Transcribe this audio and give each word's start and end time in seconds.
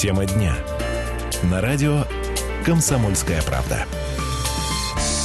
Тема 0.00 0.26
дня. 0.26 0.54
На 1.50 1.60
радио 1.60 2.04
«Комсомольская 2.64 3.42
правда». 3.42 3.84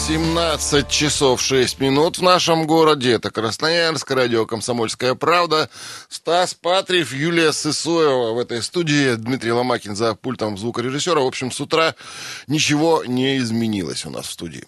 17 0.07 0.89
часов 0.89 1.39
6 1.42 1.80
минут 1.80 2.18
в 2.18 2.23
нашем 2.23 2.66
городе. 2.66 3.12
Это 3.12 3.30
Красноярск, 3.30 4.09
радио 4.09 4.48
«Комсомольская 4.48 5.14
правда». 5.14 5.70
Стас 6.09 6.55
Патриев, 6.55 7.14
Юлия 7.14 7.54
Сысоева 7.54 8.34
в 8.34 8.39
этой 8.39 8.64
студии. 8.64 9.14
Дмитрий 9.14 9.52
Ломакин 9.52 9.96
за 9.96 10.16
пультом 10.16 10.57
звукорежиссера. 10.57 11.21
В 11.21 11.28
общем, 11.28 11.52
с 11.52 11.62
утра 11.62 11.94
ничего 12.48 13.04
не 13.05 13.38
изменилось 13.38 14.08
у 14.08 14.10
нас 14.10 14.26
в 14.26 14.32
студии. 14.32 14.64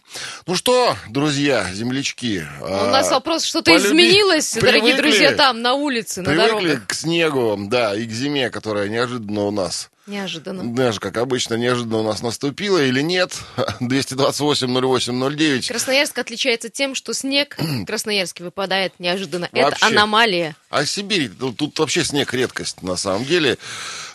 Ну 0.45 0.55
что, 0.55 0.95
друзья, 1.09 1.65
землячки. 1.73 2.43
У 2.61 2.67
нас 2.67 3.07
а, 3.09 3.15
вопрос, 3.15 3.43
что-то 3.43 3.71
полюби- 3.71 3.87
изменилось, 3.87 4.53
дорогие 4.53 4.93
привыкли- 4.93 4.97
друзья, 5.01 5.31
там, 5.33 5.63
на 5.63 5.73
улице, 5.73 6.21
на 6.21 6.35
дорогах. 6.35 6.85
к 6.85 6.93
снегу, 6.93 7.57
да, 7.57 7.95
и 7.95 8.05
к 8.05 8.11
зиме, 8.11 8.51
которая 8.51 8.87
неожиданно 8.87 9.45
у 9.45 9.51
нас 9.51 9.89
Неожиданно. 10.07 10.73
даже, 10.75 10.99
как 10.99 11.17
обычно, 11.17 11.55
неожиданно 11.55 11.97
у 11.97 12.03
нас 12.03 12.21
наступила 12.21 12.83
или 12.83 13.01
нет. 13.01 13.33
228-08-09. 13.81 15.67
Красноярск 15.67 16.17
отличается 16.17 16.69
тем, 16.69 16.95
что 16.95 17.13
снег 17.13 17.55
в 17.57 17.85
Красноярске 17.87 18.43
выпадает 18.43 18.93
неожиданно. 18.99 19.49
Вообще. 19.51 19.75
Это 19.77 19.85
аномалия. 19.87 20.55
А 20.69 20.85
Сибирь, 20.85 21.29
тут, 21.29 21.57
тут 21.57 21.77
вообще 21.79 22.03
снег 22.03 22.33
редкость, 22.33 22.81
на 22.81 22.95
самом 22.95 23.25
деле. 23.25 23.57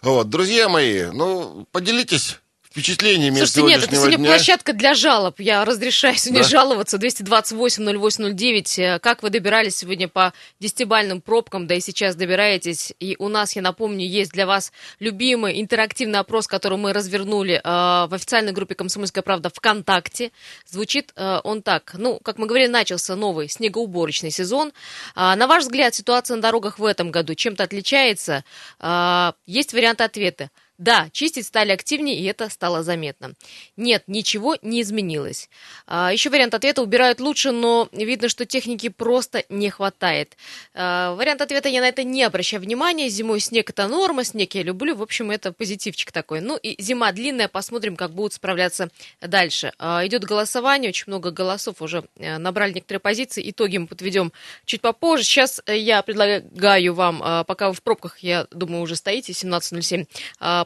Вот, 0.02 0.28
друзья 0.28 0.68
мои, 0.68 1.04
ну, 1.12 1.66
поделитесь 1.72 2.39
впечатлениями 2.70 3.36
Слушайте, 3.38 3.62
нет, 3.62 3.82
это 3.82 3.96
сегодня 3.96 4.16
дня. 4.16 4.28
площадка 4.30 4.72
для 4.72 4.94
жалоб. 4.94 5.40
Я 5.40 5.64
разрешаю 5.64 6.14
сегодня 6.16 6.42
Да. 6.42 6.48
жаловаться. 6.48 6.98
228-08-09. 6.98 8.78
Э, 8.78 8.98
Как 9.00 9.22
вы 9.22 9.30
добирались 9.30 9.76
сегодня 9.76 10.08
по 10.08 10.32
десятибальным 10.60 11.20
пробкам, 11.20 11.66
да 11.66 11.74
и 11.74 11.80
сейчас 11.80 12.14
добираетесь. 12.14 12.92
И 13.00 13.16
у 13.18 13.28
нас, 13.28 13.56
я 13.56 13.62
напомню, 13.62 14.06
есть 14.06 14.30
для 14.32 14.46
вас 14.46 14.72
любимый 15.00 15.60
интерактивный 15.60 16.20
опрос, 16.20 16.46
который 16.46 16.78
мы 16.78 16.92
развернули 16.92 17.54
э, 17.56 17.60
в 17.62 18.10
официальной 18.14 18.52
группе 18.52 18.74
«Комсомольская 18.76 19.22
правда» 19.22 19.50
ВКонтакте. 19.50 20.30
Звучит 20.66 21.12
э, 21.16 21.40
он 21.42 21.62
так. 21.62 21.94
Ну, 21.98 22.20
как 22.22 22.38
мы 22.38 22.46
говорили, 22.46 22.68
начался 22.68 23.16
новый 23.16 23.48
снегоуборочный 23.48 24.30
сезон. 24.30 24.72
А, 25.16 25.34
на 25.34 25.46
ваш 25.48 25.64
взгляд, 25.64 25.94
ситуация 25.94 26.36
на 26.36 26.42
дорогах 26.42 26.78
в 26.78 26.84
этом 26.84 27.10
году 27.10 27.34
чем-то 27.34 27.64
отличается? 27.64 28.44
А, 28.78 29.34
есть 29.46 29.72
варианты 29.72 30.04
ответа. 30.04 30.50
Да, 30.80 31.10
чистить 31.12 31.46
стали 31.46 31.72
активнее, 31.72 32.18
и 32.18 32.24
это 32.24 32.48
стало 32.48 32.82
заметно. 32.82 33.34
Нет, 33.76 34.04
ничего 34.06 34.56
не 34.62 34.80
изменилось. 34.80 35.50
А, 35.86 36.10
еще 36.10 36.30
вариант 36.30 36.54
ответа 36.54 36.80
убирают 36.80 37.20
лучше, 37.20 37.50
но 37.50 37.90
видно, 37.92 38.30
что 38.30 38.46
техники 38.46 38.88
просто 38.88 39.44
не 39.50 39.68
хватает. 39.68 40.38
А, 40.72 41.14
вариант 41.16 41.42
ответа 41.42 41.68
я 41.68 41.82
на 41.82 41.88
это 41.88 42.02
не 42.02 42.22
обращаю 42.22 42.62
внимания. 42.62 43.10
Зимой 43.10 43.40
снег 43.40 43.68
это 43.68 43.88
норма, 43.88 44.24
снег 44.24 44.54
я 44.54 44.62
люблю. 44.62 44.96
В 44.96 45.02
общем, 45.02 45.30
это 45.30 45.52
позитивчик 45.52 46.12
такой. 46.12 46.40
Ну 46.40 46.56
и 46.56 46.82
зима 46.82 47.12
длинная, 47.12 47.48
посмотрим, 47.48 47.94
как 47.94 48.12
будут 48.12 48.32
справляться 48.32 48.88
дальше. 49.20 49.74
А, 49.78 50.06
идет 50.06 50.24
голосование, 50.24 50.88
очень 50.88 51.04
много 51.08 51.30
голосов 51.30 51.82
уже 51.82 52.04
э, 52.16 52.38
набрали 52.38 52.72
некоторые 52.72 53.00
позиции. 53.00 53.50
Итоги 53.50 53.76
мы 53.76 53.86
подведем 53.86 54.32
чуть 54.64 54.80
попозже. 54.80 55.24
Сейчас 55.24 55.60
э, 55.66 55.76
я 55.76 56.00
предлагаю 56.00 56.94
вам, 56.94 57.20
а, 57.22 57.44
пока 57.44 57.68
вы 57.68 57.74
в 57.74 57.82
пробках, 57.82 58.20
я 58.20 58.46
думаю, 58.50 58.80
уже 58.80 58.96
стоите, 58.96 59.34
17.07, 59.34 60.06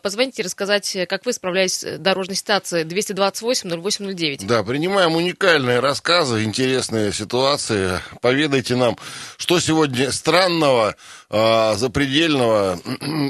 позвоните 0.04 0.42
и 0.42 0.44
рассказать, 0.44 0.94
э, 0.94 1.06
как 1.06 1.24
вы 1.24 1.32
справляетесь 1.32 1.78
с 1.78 1.98
дорожной 1.98 2.36
ситуацией. 2.36 2.84
228-08-09. 2.84 4.44
Да, 4.44 4.62
принимаем 4.62 5.16
уникальные 5.16 5.80
рассказы, 5.80 6.44
интересные 6.44 7.10
ситуации. 7.10 8.00
Поведайте 8.20 8.76
нам, 8.76 8.98
что 9.38 9.58
сегодня 9.60 10.12
странного, 10.12 10.94
а, 11.30 11.74
запредельного 11.76 12.78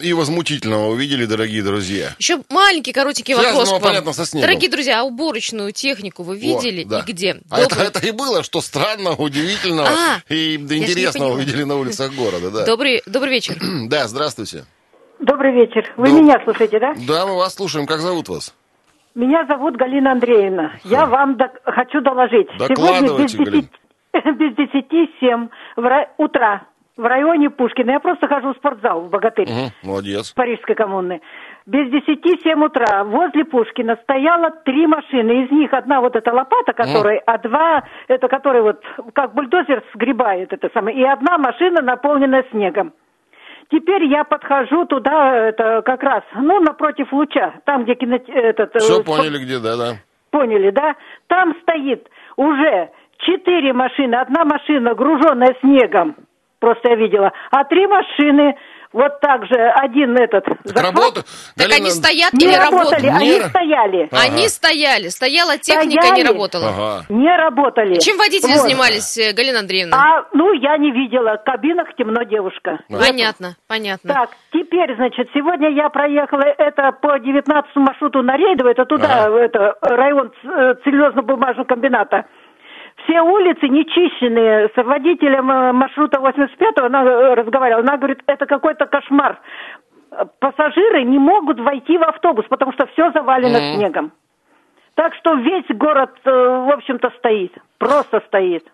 и 0.03 0.13
возмутительного 0.13 0.89
увидели, 0.89 1.27
дорогие 1.27 1.63
друзья. 1.63 2.17
Еще 2.19 2.43
маленький, 2.51 2.93
коротенький 2.93 3.35
Связанного, 3.35 3.61
вопрос 3.61 3.69
к 3.69 3.73
вам. 3.73 3.83
понятно, 3.83 4.13
со 4.13 4.27
снегом. 4.27 4.49
Дорогие 4.49 4.71
друзья, 4.71 5.01
а 5.01 5.05
уборочную 5.05 5.71
технику 5.71 6.25
вы 6.25 6.37
видели 6.37 6.83
Вот, 6.83 6.91
да. 6.91 7.01
и 7.07 7.13
где? 7.13 7.41
А 7.51 7.61
это, 7.61 7.77
Добрый- 7.77 7.87
это 7.87 8.01
и 8.01 8.11
было, 8.11 8.43
что 8.43 8.61
странного, 8.61 9.23
удивительного 9.23 9.89
А, 9.89 10.23
и 10.29 10.57
интересного 10.57 11.35
увидели 11.35 11.63
на 11.63 11.77
улицах 11.77 12.13
города. 12.15 12.51
Да, 12.51 12.67
Добрый, 12.67 13.01
добрый 13.07 13.31
вечер. 13.31 13.57
да 13.89 14.09
здравствуйте. 14.09 14.65
Добрый 15.21 15.53
вечер. 15.53 15.85
Вы 15.97 16.09
Доб- 16.09 16.21
меня 16.23 16.41
слушаете, 16.45 16.79
да? 16.81 16.93
Да, 17.09 17.27
мы 17.27 17.37
вас 17.37 17.55
слушаем. 17.55 17.87
Как 17.87 17.99
зовут 17.99 18.29
вас? 18.29 18.55
Меня 19.15 19.47
зовут 19.47 19.77
Галина 19.77 20.13
Андреевна. 20.13 20.73
Я 20.85 21.07
вам 21.07 21.37
док- 21.37 21.61
хочу 21.65 22.01
доложить. 22.01 22.49
Докладывайте, 22.59 23.29
Сегодня 23.29 23.53
без 23.53 23.63
десяти, 23.63 23.69
без 24.13 24.55
десяти 24.57 25.11
семь 25.21 25.49
ра- 25.77 26.09
утра 26.19 26.63
в 26.97 27.05
районе 27.05 27.49
Пушкина. 27.51 27.93
Я 27.93 28.01
просто 28.01 28.27
хожу 28.27 28.53
в 28.53 28.57
спортзал 28.57 29.03
в 29.03 29.11
Богатырь. 29.11 29.49
Мгм, 29.49 29.71
молодец. 29.85 30.33
Парижской 30.33 30.75
коммуны. 30.75 31.21
Без 31.67 31.89
десяти 31.91 32.41
семь 32.43 32.65
утра 32.65 33.05
возле 33.05 33.45
Пушкина 33.45 33.97
стояло 34.03 34.51
три 34.65 34.87
машины. 34.89 35.45
Из 35.45 35.51
них 35.53 35.73
одна 35.73 36.01
вот 36.01 36.17
эта 36.17 36.33
лопата, 36.33 36.73
которая, 36.73 37.23
а 37.25 37.39
два, 37.39 37.85
это 38.09 38.27
который 38.29 38.63
вот 38.63 38.83
как 39.15 39.33
бульдозер 39.35 39.85
сгребает 39.95 40.53
это 40.53 40.69
самое. 40.75 40.99
И 40.99 41.05
одна 41.05 41.39
машина, 41.39 41.83
наполненная 41.83 42.45
снегом. 42.51 42.93
Теперь 43.75 44.05
я 44.05 44.23
подхожу 44.23 44.85
туда, 44.87 45.37
это 45.49 45.83
как 45.85 46.01
раз, 46.05 46.23
ну, 46.37 46.61
напротив 46.61 47.13
луча, 47.13 47.55
там, 47.65 47.83
где 47.83 47.97
кино, 47.97 48.17
этот... 48.29 48.77
э, 48.77 48.79
Все 48.79 49.01
спорт- 49.03 49.07
поняли, 49.19 49.39
где, 49.43 49.59
да, 49.59 49.77
да. 49.77 49.93
Поняли, 50.31 50.71
да? 50.71 50.95
Там 51.27 51.57
стоит 51.63 52.09
уже 52.37 52.91
четыре 53.19 53.73
машины. 53.73 54.15
Одна 54.15 54.45
машина, 54.45 54.95
груженная 54.95 55.57
снегом, 55.61 56.15
просто 56.61 56.91
я 56.91 56.95
видела, 56.95 57.33
а 57.51 57.65
три 57.65 57.89
машины, 57.89 58.57
вот 58.95 59.21
так 59.21 59.45
же, 59.47 59.55
один 59.55 60.17
этот... 60.17 60.45
Захват, 60.65 60.85
работа. 60.95 61.23
Так 61.57 61.67
Галина- 61.69 61.77
они 61.77 61.91
стоят 61.91 62.33
Не 62.33 62.47
или 62.47 62.55
работали, 62.55 63.07
работают? 63.07 63.15
они 63.21 63.29
Не- 63.29 63.41
стояли. 63.43 64.09
Ага. 64.11 64.23
Они 64.23 64.49
стояли, 64.49 65.09
стояла 65.09 65.59
техника, 65.59 65.87
не 65.87 66.01
Стояли. 66.01 66.29
работала. 66.29 66.69
Ага. 66.69 67.05
Не 67.11 67.37
работали. 67.37 67.99
Чем 67.99 68.17
водители 68.17 68.53
Вот. 68.53 68.61
занимались, 68.63 69.19
э, 69.19 69.33
Галина 69.35 69.59
Андреевна? 69.61 69.97
А, 69.99 70.27
ну, 70.33 70.53
я 70.55 70.79
не 70.79 70.91
видела. 70.93 71.37
В 71.37 71.45
кабинах 71.45 71.89
темно 71.97 72.23
девушка. 72.23 72.79
Понятно, 72.89 73.57
понятно. 73.69 74.15
Так, 74.15 74.31
теперь, 74.53 74.95
значит, 74.97 75.29
сегодня 75.35 75.71
я 75.71 75.89
проехала 75.91 76.43
это 76.57 76.93
по 77.03 77.19
19 77.19 77.77
маршруту 77.77 78.23
на 78.23 78.37
Рейдово, 78.37 78.69
это 78.71 78.85
туда, 78.87 79.25
Ага. 79.27 79.39
это, 79.41 79.75
район 79.83 80.33
э, 80.45 80.75
целлюлозно-бумажного 80.85 81.65
комбината. 81.67 82.25
Все 83.05 83.21
улицы 83.21 83.69
нечищенные. 83.69 84.71
С 84.75 84.83
водителем 84.83 85.51
э, 85.51 85.73
маршрута 85.73 86.21
85-го 86.21 86.87
она 86.87 87.03
э, 87.05 87.35
разговаривала. 87.35 87.83
Она 87.83 87.97
говорит, 87.97 88.23
это 88.27 88.47
какой-то 88.47 88.87
кошмар. 88.87 89.39
Пассажиры 90.39 91.03
не 91.05 91.19
могут 91.19 91.59
войти 91.61 91.99
в 91.99 92.03
автобус, 92.03 92.47
потому 92.49 92.73
что 92.73 92.87
все 92.87 93.11
завалено 93.13 93.59
Мгм. 93.59 93.75
снегом. 93.75 94.13
Так 94.95 95.15
что 95.17 95.35
весь 95.35 95.67
город, 95.69 96.11
э, 96.25 96.31
в 96.31 96.71
общем-то, 96.73 97.11
стоит. 97.19 97.53
Просто 97.79 98.21
стоит. 98.27 98.65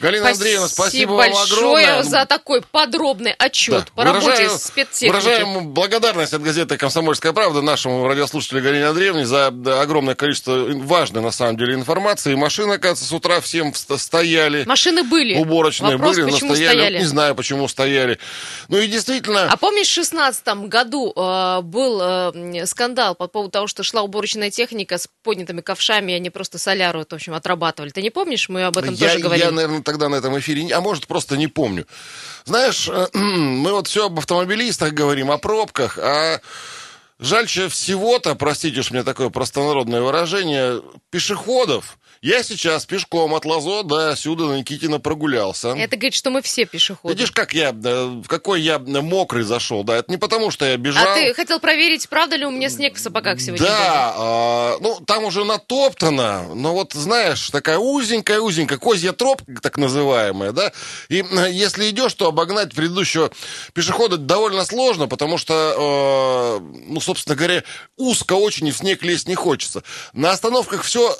Галина 0.00 0.30
Андреевна, 0.30 0.68
спасибо 0.68 1.10
вам 1.12 1.18
большое 1.30 1.86
огромное. 1.86 2.02
за 2.02 2.26
такой 2.26 2.62
подробный 2.62 3.32
отчет 3.32 3.84
Да. 3.84 3.92
по 3.94 4.04
работе 4.04 4.26
Выражаю- 4.26 4.58
спецтехники. 4.58 5.10
Выражаем 5.10 5.68
благодарность 5.68 6.34
от 6.34 6.42
газеты 6.42 6.76
«Комсомольская 6.76 7.32
правда» 7.32 7.62
нашему 7.62 8.06
радиослушателю 8.08 8.62
Галине 8.62 8.86
Андреевне 8.86 9.24
за 9.26 9.46
огромное 9.48 10.14
количество 10.14 10.66
важной, 10.68 11.22
на 11.22 11.30
самом 11.30 11.56
деле, 11.56 11.74
информации. 11.74 12.34
Машины, 12.34 12.72
оказывается, 12.74 13.04
с 13.04 13.12
утра 13.12 13.40
всем 13.40 13.72
стояли. 13.74 14.64
Машины 14.64 15.04
были. 15.04 15.36
Уборочные 15.36 15.92
Вопрос, 15.96 16.16
были, 16.16 16.26
но 16.26 16.32
почему 16.32 16.54
стояли. 16.54 16.76
стояли? 16.76 16.98
Не 16.98 17.04
знаю, 17.06 17.34
почему 17.34 17.68
стояли. 17.68 18.18
Ну 18.68 18.78
и 18.78 18.86
действительно... 18.88 19.48
А 19.50 19.56
помнишь, 19.56 19.86
в 19.88 19.92
шестнадцатом 19.92 20.68
году 20.68 21.12
э, 21.14 21.60
был 21.62 22.00
э, 22.02 22.66
скандал 22.66 23.14
по 23.14 23.28
поводу 23.28 23.50
того, 23.52 23.66
что 23.68 23.82
шла 23.82 24.02
уборочная 24.02 24.50
техника 24.50 24.98
с 24.98 25.08
поднятыми 25.22 25.60
ковшами, 25.60 26.12
и 26.12 26.14
они 26.16 26.30
просто 26.30 26.58
соляру, 26.58 27.04
в 27.08 27.12
общем, 27.14 27.34
отрабатывали. 27.34 27.90
Ты 27.90 28.02
не 28.02 28.10
помнишь? 28.10 28.48
Мы 28.48 28.64
об 28.64 28.76
этом 28.76 28.94
я, 28.94 29.08
тоже 29.08 29.20
говорили. 29.22 29.44
я, 29.60 29.63
наверное, 29.66 29.84
тогда 29.84 30.08
на 30.08 30.16
этом 30.16 30.38
эфире, 30.38 30.74
а 30.74 30.80
может, 30.80 31.06
просто 31.06 31.36
не 31.36 31.46
помню. 31.46 31.86
Знаешь, 32.44 32.88
э, 32.88 33.08
мы 33.16 33.72
вот 33.72 33.88
все 33.88 34.06
об 34.06 34.18
автомобилистах 34.18 34.92
говорим, 34.92 35.30
о 35.30 35.38
пробках, 35.38 35.98
а 35.98 36.40
жальче 37.18 37.68
всего-то, 37.68 38.34
простите 38.34 38.80
уж 38.80 38.90
мне 38.90 39.02
такое 39.02 39.30
простонародное 39.30 40.00
выражение, 40.00 40.82
пешеходов. 41.10 41.98
Я 42.24 42.42
сейчас 42.42 42.86
пешком 42.86 43.34
от 43.34 43.44
Лазо 43.44 43.82
до 43.82 44.16
сюда 44.16 44.44
на 44.44 44.54
Никитина 44.54 44.98
прогулялся. 44.98 45.74
Это 45.76 45.94
говорит, 45.96 46.14
что 46.14 46.30
мы 46.30 46.40
все 46.40 46.64
пешеходы. 46.64 47.12
Видишь, 47.12 47.30
как 47.30 47.52
я, 47.52 47.68
э, 47.68 48.06
в 48.24 48.28
какой 48.28 48.62
я 48.62 48.78
мокрый 48.78 49.42
зашел, 49.42 49.84
да, 49.84 49.98
это 49.98 50.10
не 50.10 50.16
потому, 50.16 50.50
что 50.50 50.64
я 50.64 50.78
бежал. 50.78 51.06
А 51.06 51.14
ты 51.16 51.34
хотел 51.34 51.60
проверить, 51.60 52.08
правда 52.08 52.36
ли 52.36 52.46
у 52.46 52.50
меня 52.50 52.70
снег 52.70 52.96
в 52.96 52.98
сапогах 52.98 53.42
сегодня? 53.42 53.66
Да, 53.66 54.14
а, 54.16 54.78
ну 54.80 55.00
там 55.06 55.24
уже 55.24 55.44
натоптано, 55.44 56.54
но 56.54 56.72
вот 56.72 56.94
знаешь, 56.94 57.50
такая 57.50 57.76
узенькая-узенькая 57.76 58.78
козья 58.78 59.12
тропка, 59.12 59.60
так 59.60 59.76
называемая, 59.76 60.52
да, 60.52 60.72
и 61.10 61.22
э, 61.22 61.50
если 61.52 61.90
идешь, 61.90 62.14
то 62.14 62.28
обогнать 62.28 62.74
предыдущего 62.74 63.32
пешехода 63.74 64.16
довольно 64.16 64.64
сложно, 64.64 65.08
потому 65.08 65.36
что, 65.36 66.60
э, 66.62 66.84
ну, 66.86 67.02
собственно 67.02 67.36
говоря, 67.36 67.64
узко 67.98 68.32
очень 68.32 68.68
и 68.68 68.72
в 68.72 68.78
снег 68.78 69.02
лезть 69.02 69.28
не 69.28 69.34
хочется. 69.34 69.82
На 70.14 70.30
остановках 70.30 70.84
все 70.84 71.14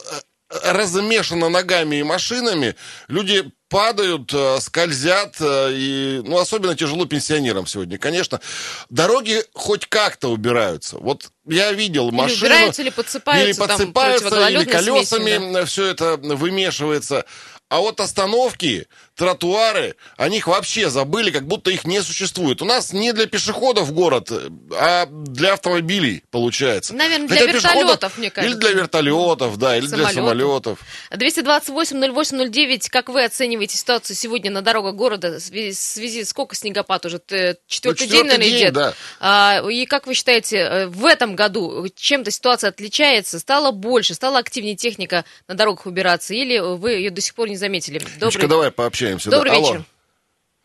размешано 0.48 1.48
ногами 1.48 1.96
и 1.96 2.02
машинами, 2.02 2.76
люди 3.08 3.50
падают, 3.68 4.32
э, 4.32 4.60
скользят, 4.60 5.36
э, 5.40 5.72
и, 5.72 6.22
ну, 6.24 6.38
особенно 6.38 6.76
тяжело 6.76 7.06
пенсионерам 7.06 7.66
сегодня, 7.66 7.98
конечно. 7.98 8.40
Дороги 8.88 9.42
хоть 9.52 9.86
как-то 9.86 10.28
убираются. 10.28 10.98
Вот 10.98 11.30
я 11.46 11.72
видел 11.72 12.08
Или 12.08 12.16
машину... 12.16 12.38
убираются, 12.38 12.82
или 12.82 12.90
подсыпаются, 12.90 13.48
Или 13.48 13.52
там, 13.54 13.68
подсыпаются, 13.68 14.26
или 14.26 14.30
противогололедной 14.30 14.72
смесью, 14.72 14.94
колесами 15.18 15.64
все 15.64 15.86
это 15.86 16.16
вымешивается. 16.18 17.24
А 17.70 17.80
вот 17.80 17.98
остановки, 17.98 18.86
тротуары, 19.16 19.96
о 20.16 20.28
них 20.28 20.46
вообще 20.46 20.90
забыли, 20.90 21.30
как 21.30 21.46
будто 21.48 21.70
их 21.70 21.84
не 21.86 22.02
существует. 22.02 22.62
У 22.62 22.64
нас 22.66 22.92
не 22.92 23.12
для 23.12 23.26
пешеходов 23.26 23.92
город, 23.92 24.30
а 24.72 25.06
для 25.06 25.54
автомобилей, 25.54 26.22
получается. 26.30 26.94
Наверное, 26.94 27.26
для 27.28 27.38
Хотя 27.40 27.52
вертолетов, 27.52 28.18
мне 28.18 28.30
кажется. 28.30 28.52
Или 28.54 28.60
для 28.60 28.70
вертолетов, 28.80 29.56
да, 29.56 29.76
или 29.78 29.86
для 29.86 30.08
Самолетов. 30.08 30.78
самолетов. 30.78 30.78
228-08-09. 31.10 32.88
Как 32.90 33.08
вы 33.08 33.24
оцениваете 33.24 33.76
ситуацию 33.76 34.16
сегодня 34.16 34.50
на 34.50 34.62
дорогах 34.62 34.94
города 34.94 35.38
в 35.38 35.40
связи, 35.40 35.72
связи 35.72 36.24
сколько 36.24 36.54
снегопад 36.54 37.06
уже? 37.06 37.18
Т- 37.18 37.56
Четвертый 37.66 38.06
Ну, 38.06 38.12
день, 38.12 38.24
наверное, 38.24 38.46
день, 38.48 38.60
идет. 38.64 38.72
да. 38.74 38.94
А, 39.20 39.62
и 39.68 39.86
как 39.86 40.06
вы 40.06 40.14
считаете, 40.14 40.56
э, 40.58 40.86
в 40.86 41.04
этом 41.06 41.34
году 41.36 41.86
чем-то 41.94 42.30
ситуация 42.30 42.68
отличается? 42.68 43.38
Стало 43.38 43.70
больше, 43.70 44.14
стала 44.14 44.38
активнее 44.38 44.76
техника 44.76 45.24
на 45.48 45.54
дорогах 45.54 45.86
убираться? 45.86 46.34
Или 46.34 46.58
вы 46.58 46.92
ее 46.92 47.10
до 47.10 47.20
сих 47.20 47.34
пор 47.34 47.48
не 47.48 47.53
заметили? 47.56 48.00
Ючка, 48.20 48.48
давай 48.48 48.70
пообщаемся. 48.70 49.30
Добрый 49.30 49.50
да. 49.50 49.56
Алло. 49.56 49.66
вечер. 49.72 49.84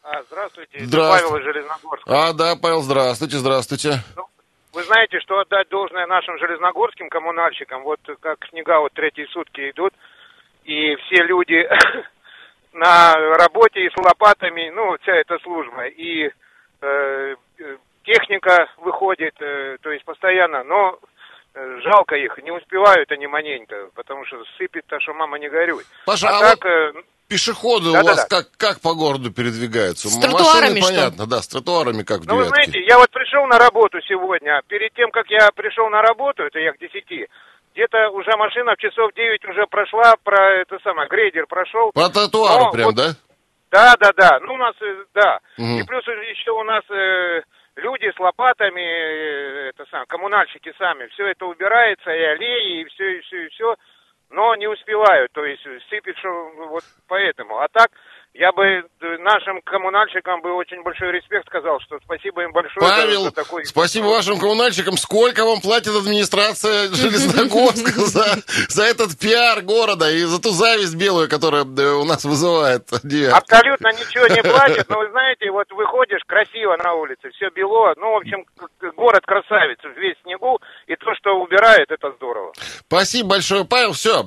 А, 0.04 0.24
здравствуйте, 0.24 0.78
это 0.78 0.86
Здравствуйте. 0.86 1.28
Павел 1.28 1.38
из 1.40 1.44
Железногорска. 1.54 2.28
А, 2.30 2.34
да, 2.34 2.56
Павел, 2.56 2.82
здравствуйте, 2.82 3.38
здравствуйте. 3.38 4.04
Ну, 4.16 4.26
вы 4.74 4.84
знаете, 4.84 5.20
что 5.20 5.40
отдать 5.40 5.70
должное 5.70 6.08
нашим 6.08 6.38
железногорским 6.40 7.10
коммунальщикам, 7.10 7.84
вот 7.84 8.00
как 8.20 8.38
снега 8.50 8.80
вот 8.80 8.94
третьи 8.94 9.26
сутки 9.32 9.70
идут, 9.70 9.94
и 10.64 10.96
все 10.96 11.24
люди 11.24 11.68
на 12.74 13.14
работе 13.38 13.86
и 13.86 13.90
с 13.90 13.98
лопатами, 13.98 14.70
ну, 14.70 14.98
вся 15.02 15.16
эта 15.16 15.38
служба, 15.40 15.86
и 15.86 16.28
э, 16.28 16.32
э, 16.82 17.78
техника 18.04 18.68
выходит, 18.78 19.36
э, 19.42 19.78
то 19.82 19.92
есть 19.92 20.06
постоянно, 20.06 20.64
но 20.64 21.00
жалко 21.84 22.16
их, 22.16 22.38
не 22.44 22.52
успевают 22.52 23.12
они 23.12 23.28
маленько, 23.28 23.90
потому 23.96 24.26
что 24.26 24.44
сыпет-то, 24.58 25.00
что 25.00 25.14
мама 25.14 25.40
не 25.40 25.50
горюй. 25.50 25.84
Паша, 26.06 26.30
а 26.30 26.38
а 26.38 26.40
так, 26.40 26.64
вот 26.64 26.66
э, 26.66 26.94
Пешеходы 27.30 27.90
у 27.90 27.94
Да-да-да. 27.94 28.16
вас 28.16 28.26
как, 28.26 28.46
как 28.58 28.82
по 28.82 28.96
городу 28.96 29.32
передвигаются? 29.32 30.10
С 30.10 30.18
тротуарами, 30.20 30.80
Машины, 30.80 30.82
что? 30.82 30.88
понятно, 30.90 31.28
да, 31.28 31.42
с 31.42 31.48
тротуарами, 31.48 32.02
как 32.02 32.22
в 32.22 32.26
Ну, 32.28 32.38
вы 32.38 32.46
знаете, 32.46 32.82
я 32.82 32.98
вот 32.98 33.12
пришел 33.12 33.46
на 33.46 33.60
работу 33.60 34.02
сегодня. 34.02 34.62
Перед 34.68 34.94
тем, 34.96 35.12
как 35.12 35.30
я 35.30 35.50
пришел 35.56 35.90
на 35.90 36.02
работу, 36.02 36.42
это 36.44 36.58
я 36.58 36.74
к 36.74 36.80
10, 36.80 37.30
где-то 37.76 38.10
уже 38.10 38.36
машина 38.36 38.74
в 38.74 38.78
часов 38.82 39.14
9 39.14 39.46
уже 39.46 39.68
прошла, 39.68 40.16
про 40.24 40.56
это 40.56 40.80
самое, 40.84 41.08
грейдер 41.08 41.46
прошел. 41.46 41.92
По 41.94 42.10
тротуару 42.10 42.66
Но 42.66 42.72
прям, 42.72 42.86
вот- 42.88 42.96
да? 42.96 43.16
Да, 43.72 43.94
да, 44.00 44.12
да. 44.18 44.40
Ну, 44.42 44.56
у 44.56 44.58
нас, 44.58 44.74
э, 44.82 45.04
да. 45.14 45.40
Мгм. 45.58 45.78
И 45.80 45.84
плюс 45.84 46.04
еще 46.08 46.50
у 46.52 46.64
нас 46.64 46.84
э, 46.90 47.42
люди 47.80 48.12
с 48.12 48.20
лопатами, 48.20 48.82
э, 48.82 49.70
это 49.70 49.86
сам, 49.92 50.06
коммунальщики 50.08 50.74
сами, 50.78 51.08
все 51.08 51.28
это 51.28 51.46
убирается, 51.46 52.12
и 52.12 52.22
аллеи, 52.22 52.82
и 52.82 52.86
все, 52.86 53.18
и 53.18 53.22
все, 53.22 53.46
и 53.46 53.50
все. 53.50 53.76
Но 54.30 54.54
не 54.56 54.68
успевают, 54.68 55.32
то 55.32 55.44
есть 55.44 55.64
сыпет, 55.90 56.18
что 56.20 56.30
вот 56.70 56.84
поэтому. 57.08 57.60
А 57.60 57.68
так, 57.68 57.90
я 58.34 58.52
бы 58.52 58.64
э, 58.64 58.84
нашим 59.20 59.62
коммунальщикам 59.64 60.42
бы 60.42 60.54
очень 60.54 60.82
большой 60.84 61.12
респект 61.12 61.48
сказал, 61.48 61.80
что 61.82 62.00
спасибо 62.04 62.44
им 62.44 62.52
большое 62.52 62.88
Павел, 62.88 63.24
за 63.24 63.32
такой... 63.32 63.66
спасибо 63.66 64.06
вашим 64.06 64.40
коммунальщикам. 64.40 64.98
Сколько 64.98 65.46
вам 65.46 65.62
платит 65.62 65.96
администрация 65.96 66.90
Железногорска 66.94 67.92
за, 68.00 68.26
за 68.70 68.84
этот 68.84 69.18
пиар 69.18 69.62
города 69.62 70.10
и 70.12 70.22
за 70.24 70.40
ту 70.42 70.52
зависть 70.52 70.96
белую, 70.96 71.28
которая 71.28 71.66
э, 71.66 71.94
у 71.94 72.06
нас 72.06 72.24
вызывает 72.24 72.88
девятка? 73.04 73.38
Абсолютно 73.38 73.88
ничего 73.94 74.28
не 74.28 74.44
платят, 74.50 74.88
но 74.90 75.00
вы 75.00 75.10
знаете, 75.10 75.50
вот 75.50 75.70
выходишь 75.72 76.24
красиво 76.28 76.78
на 76.78 76.94
улице, 76.94 77.32
все 77.32 77.50
бело, 77.50 77.94
ну, 77.98 78.14
в 78.14 78.18
общем, 78.18 78.46
город 78.96 79.26
красавец, 79.26 79.80
весь 79.98 80.16
снегу, 80.24 80.60
и 80.86 80.96
то, 80.96 81.16
что 81.16 81.32
убирают, 81.42 81.90
это 81.90 82.12
здорово. 82.12 82.54
Спасибо 82.88 83.30
большое, 83.30 83.66
Павел. 83.66 83.94
Все, 83.94 84.24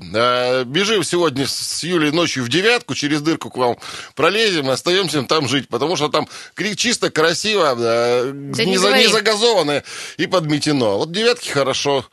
бежим 0.66 1.04
сегодня 1.04 1.46
с 1.46 1.84
Юлей 1.84 2.10
ночью 2.10 2.42
в 2.42 2.48
девятку, 2.48 2.94
через 2.94 3.22
дырку 3.22 3.50
к 3.50 3.56
вам 3.56 3.76
пролезем 4.14 4.70
остаемся 4.70 5.22
там 5.22 5.48
жить, 5.48 5.68
потому 5.68 5.96
что 5.96 6.08
там 6.08 6.28
чисто, 6.76 7.10
красиво, 7.10 7.74
э, 7.78 8.32
Да 8.32 8.64
не 8.64 8.76
за- 8.78 8.96
не 8.96 9.06
загазовано 9.06 9.82
и 10.16 10.26
подметено. 10.26 10.98
Вот 10.98 11.12
девятки 11.12 11.48
хорошо, 11.50 12.04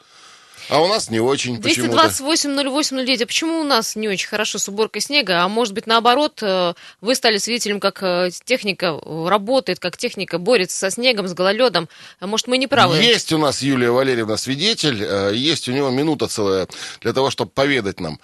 а 0.70 0.82
у 0.84 0.88
нас 0.88 1.10
не 1.10 1.20
очень 1.20 1.60
почему-то. 1.62 1.94
228-08-09. 1.94 3.24
А 3.24 3.26
почему 3.26 3.60
у 3.60 3.64
нас 3.64 3.96
не 3.96 4.08
очень 4.08 4.28
хорошо 4.28 4.60
с 4.60 4.68
уборкой 4.68 5.02
снега? 5.02 5.44
А 5.44 5.48
может 5.48 5.74
быть, 5.74 5.88
наоборот, 5.88 6.40
э, 6.44 6.74
вы 7.02 7.16
стали 7.16 7.38
свидетелем, 7.38 7.80
как 7.80 8.04
э, 8.04 8.30
техника 8.46 9.00
работает, 9.04 9.80
как 9.80 9.98
техника 9.98 10.38
борется 10.38 10.78
со 10.78 10.92
снегом, 10.92 11.28
с 11.28 11.34
гололедом. 11.34 11.90
А 12.20 12.28
может, 12.28 12.48
мы 12.48 12.58
не 12.60 12.68
правы? 12.68 12.98
Есть 12.98 13.34
у 13.34 13.40
нас 13.40 13.62
Юлия 13.64 13.90
Валерьевна 13.90 14.38
свидетель, 14.38 15.04
есть 15.36 15.68
у 15.68 15.72
него 15.72 15.90
минута 15.90 16.28
целая 16.28 16.68
для 17.02 17.14
того, 17.14 17.32
чтобы 17.32 17.50
поведать 17.50 18.00
нам 18.00 18.20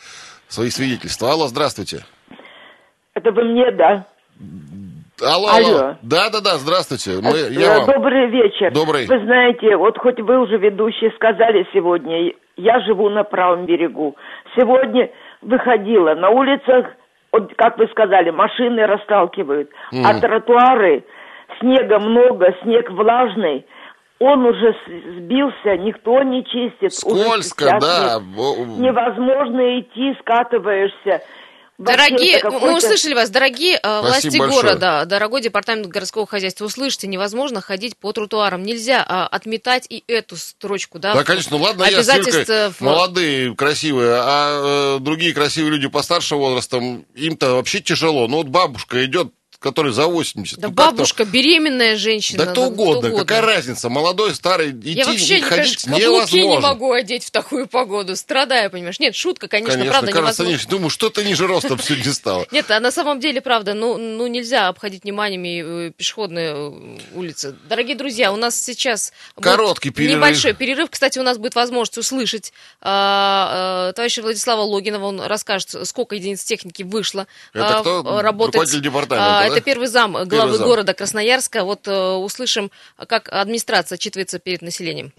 свои 0.47 0.69
свидетельства. 0.69 1.31
Алло, 1.31 1.47
здравствуйте. 1.47 2.05
Это 3.15 3.31
вы 3.31 3.43
мне, 3.45 3.71
да? 3.71 4.05
Алло, 5.21 5.47
Алло. 5.47 5.67
алло. 5.67 5.95
Да-да-да, 6.01 6.57
здравствуйте. 6.57 7.21
Мы, 7.23 7.31
Э, 7.31 7.49
я 7.51 7.79
вам... 7.79 7.85
Добрый 7.85 8.27
вечер. 8.27 8.73
Добрый. 8.73 9.07
Вы 9.07 9.19
знаете, 9.25 9.77
вот 9.77 9.97
хоть 9.97 10.19
вы 10.19 10.39
уже 10.39 10.57
ведущие 10.57 11.11
сказали 11.11 11.65
сегодня, 11.73 12.33
я 12.57 12.81
живу 12.81 13.09
на 13.09 13.23
правом 13.23 13.65
берегу. 13.65 14.17
Сегодня 14.57 15.09
выходила 15.41 16.13
на 16.15 16.29
улицах, 16.29 16.87
вот, 17.31 17.53
как 17.55 17.77
вы 17.77 17.87
сказали, 17.87 18.31
машины 18.31 18.85
расталкивают, 18.85 19.69
а 20.03 20.19
тротуары, 20.19 21.05
снега 21.61 21.99
много, 21.99 22.53
снег 22.63 22.91
влажный, 22.91 23.65
он 24.19 24.45
уже 24.45 24.75
сбился, 25.17 25.77
никто 25.77 26.21
не 26.23 26.43
чистит. 26.43 26.93
Скользко, 26.93 27.77
да. 27.79 28.19
нет. 28.19 28.77
Невозможно 28.77 29.79
идти, 29.79 30.15
скатываешься. 30.19 31.21
Дорогие, 31.77 32.41
мы 32.43 32.77
услышали 32.77 33.13
вас, 33.13 33.29
дорогие 33.29 33.77
э, 33.81 33.99
власти 34.01 34.37
большое. 34.37 34.61
города, 34.61 35.05
дорогой 35.05 35.41
департамент 35.41 35.87
городского 35.87 36.25
хозяйства, 36.25 36.65
услышьте, 36.65 37.05
невозможно 37.07 37.59
ходить 37.59 37.97
по 37.97 38.13
тротуарам, 38.13 38.63
нельзя 38.63 39.03
а, 39.05 39.27
отметать 39.27 39.85
и 39.89 40.03
эту 40.07 40.37
строчку, 40.37 40.99
да? 40.99 41.13
Да, 41.13 41.23
конечно, 41.23 41.57
ну 41.57 41.63
ладно, 41.63 41.83
я 41.83 41.91
с 41.91 41.93
Обязательств, 41.95 42.37
Юлькой 42.49 42.55
э, 42.55 42.69
в- 42.69 42.81
молодые, 42.81 43.55
красивые, 43.55 44.15
а 44.21 44.97
э, 44.97 44.99
другие 45.01 45.33
красивые 45.33 45.71
люди 45.71 45.87
постарше 45.87 46.35
возрастом, 46.35 47.05
им-то 47.13 47.55
вообще 47.55 47.81
тяжело. 47.81 48.27
Ну 48.27 48.37
вот 48.37 48.47
бабушка 48.47 49.03
идет, 49.03 49.33
которой 49.59 49.91
за 49.93 50.07
80. 50.07 50.59
Да 50.59 50.67
ну, 50.67 50.73
бабушка, 50.73 51.25
беременная 51.25 51.95
женщина. 51.95 52.45
Да 52.45 52.51
кто 52.51 52.65
угодно, 52.67 53.11
какая 53.15 53.41
разница, 53.41 53.89
молодой, 53.89 54.33
старый, 54.35 54.71
идти, 54.71 54.91
Я 54.91 55.05
вообще, 55.05 55.39
ходить 55.41 55.83
конечно, 55.83 55.91
не 55.93 56.01
невозможно. 56.01 56.59
могу 56.67 56.91
одеть 56.91 57.25
в 57.25 57.31
такую 57.31 57.67
погоду, 57.67 58.15
страдаю, 58.15 58.69
понимаешь? 58.69 58.99
Нет, 58.99 59.15
шутка, 59.15 59.47
конечно, 59.47 59.73
Конечно, 59.73 59.91
правда, 59.91 60.11
кажется, 60.11 60.43
невозможно. 60.43 60.65
не- 60.65 60.69
думаю, 60.71 60.89
что-то 60.89 61.23
ниже 61.23 61.47
ростом 61.47 61.79
сегодня 61.79 62.13
стало. 62.13 62.45
Нет, 62.51 62.69
а 62.71 62.79
на 62.79 62.91
самом 62.91 63.19
деле, 63.19 63.41
правда, 63.41 63.73
ну, 63.73 63.97
ну 63.97 64.27
нельзя 64.27 64.67
обходить 64.67 65.03
вниманием 65.03 65.43
и, 65.45 65.87
э, 65.87 65.91
пешеходные 65.95 66.53
э, 66.55 66.97
улицы. 67.13 67.55
Дорогие 67.69 67.95
друзья, 67.95 68.31
у 68.31 68.35
нас 68.37 68.55
сейчас 68.61 69.13
Короткий 69.39 69.89
перерыв. 69.89 70.17
Небольшой 70.17 70.53
перерыв. 70.53 70.89
Кстати, 70.89 71.19
у 71.19 71.23
нас 71.23 71.37
будет 71.37 71.55
возможность 71.55 71.97
услышать 71.97 72.53
а, 72.81 73.89
а, 73.89 73.93
товарища 73.93 74.21
Владислава 74.21 74.61
Логинова. 74.61 75.05
Он 75.05 75.21
расскажет, 75.21 75.75
сколько 75.87 76.15
единиц 76.15 76.43
техники 76.43 76.83
вышло 76.83 77.27
Это 77.53 77.77
а, 77.77 77.81
кто? 77.81 78.21
работать. 78.21 78.55
Руководитель 78.55 78.81
департамента, 78.81 79.44
да? 79.49 79.55
Это 79.55 79.61
первый 79.61 79.87
зам 79.87 80.13
главы 80.27 80.57
зам. 80.57 80.67
города 80.67 80.93
Красноярска. 80.93 81.63
Вот 81.63 81.87
э, 81.87 82.11
услышим, 82.13 82.71
как 83.07 83.29
администрация 83.31 83.95
отчитывается 83.95 84.39
перед 84.39 84.61
населением. 84.61 85.13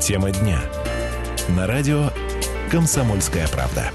Тема 0.00 0.30
дня. 0.30 0.60
На 1.48 1.66
радио 1.66 2.10
«Комсомольская 2.70 3.48
правда». 3.48 3.90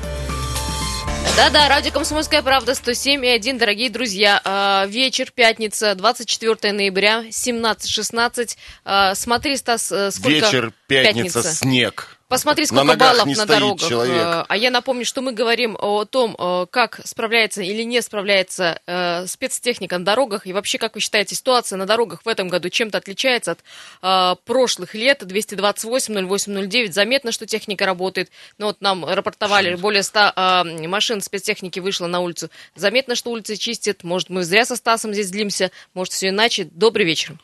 Да-да, 1.38 1.70
радио 1.70 1.92
«Комсомольская 1.92 2.42
правда», 2.42 2.74
107,1, 2.74 3.58
дорогие 3.58 3.90
друзья. 3.90 4.42
А, 4.44 4.86
Вечер, 4.88 5.32
пятница, 5.34 5.96
24 5.96 6.74
ноября, 6.74 7.24
17.16. 7.30 8.58
А, 8.84 9.16
Смотри, 9.16 9.56
Стас, 9.56 9.92
э, 9.92 10.12
сколько... 10.12 10.30
Вечер, 10.30 10.74
пятница, 10.88 11.44
снег. 11.44 12.18
Посмотри, 12.32 12.64
На 12.64 12.68
сколько 12.68 12.84
ногах 12.86 13.18
баллов 13.18 13.38
на 13.38 13.46
дорогах. 13.46 13.90
человек. 13.90 14.24
Э, 14.26 14.46
А 14.48 14.56
я 14.56 14.72
напомню, 14.72 15.04
что 15.04 15.22
мы 15.22 15.34
говорим 15.34 15.76
о 15.78 16.06
том, 16.06 16.34
э, 16.40 16.66
как 16.72 17.02
справляется 17.04 17.62
или 17.62 17.84
не 17.84 18.02
справляется 18.02 18.80
э, 18.88 19.28
спецтехника 19.28 19.98
на 19.98 20.06
дорогах. 20.06 20.48
И 20.48 20.54
вообще, 20.54 20.78
как 20.78 20.96
вы 20.96 21.02
считаете, 21.02 21.36
ситуация 21.36 21.76
на 21.76 21.86
дорогах 21.86 22.22
в 22.24 22.30
этом 22.30 22.48
году 22.48 22.70
чем-то 22.70 23.00
отличается 23.00 23.52
от 23.52 23.60
э, 24.02 24.36
прошлых 24.46 24.96
лет? 24.96 25.24
228-08-09. 25.24 26.94
Заметно, 26.94 27.34
что 27.34 27.46
техника 27.46 27.86
работает. 27.86 28.32
Ну 28.58 28.68
вот 28.68 28.80
нам 28.80 29.04
рапортовали, 29.04 29.76
более 29.76 30.02
100 30.04 30.34
э, 30.34 30.88
машин 30.88 31.20
спецтехники 31.20 31.82
вышло 31.82 32.08
на 32.08 32.22
улицу. 32.22 32.50
Заметно, 32.76 33.16
что 33.16 33.32
улицы 33.32 33.58
чистят. 33.58 34.06
Может, 34.06 34.30
мы 34.30 34.44
зря 34.46 34.64
со 34.64 34.78
Стасом 34.78 35.12
здесь 35.14 35.32
длимся. 35.32 35.70
Может, 35.94 36.14
все 36.14 36.30
иначе. 36.30 36.70
Добрый 36.72 37.06
вечер. 37.06 37.36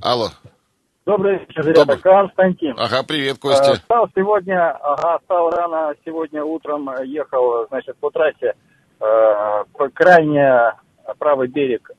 Алло. 0.00 0.32
Добрый 1.04 1.38
вечер. 1.38 1.74
Добрый. 1.74 1.98
Константин. 1.98 2.74
Ага, 2.78 3.02
привет, 3.02 3.36
Э, 3.36 3.40
Костя. 3.40 3.74
Встал 3.74 4.08
сегодня, 4.14 4.70
ага, 4.70 5.18
встал 5.18 5.50
рано 5.50 5.94
сегодня 6.04 6.44
утром, 6.44 6.88
э, 6.90 7.06
ехал, 7.06 7.66
значит, 7.68 7.96
по 7.96 8.10
трассе 8.10 8.54
э, 9.00 9.64
крайне 9.94 10.74
правый 11.18 11.48
берег, 11.48 11.90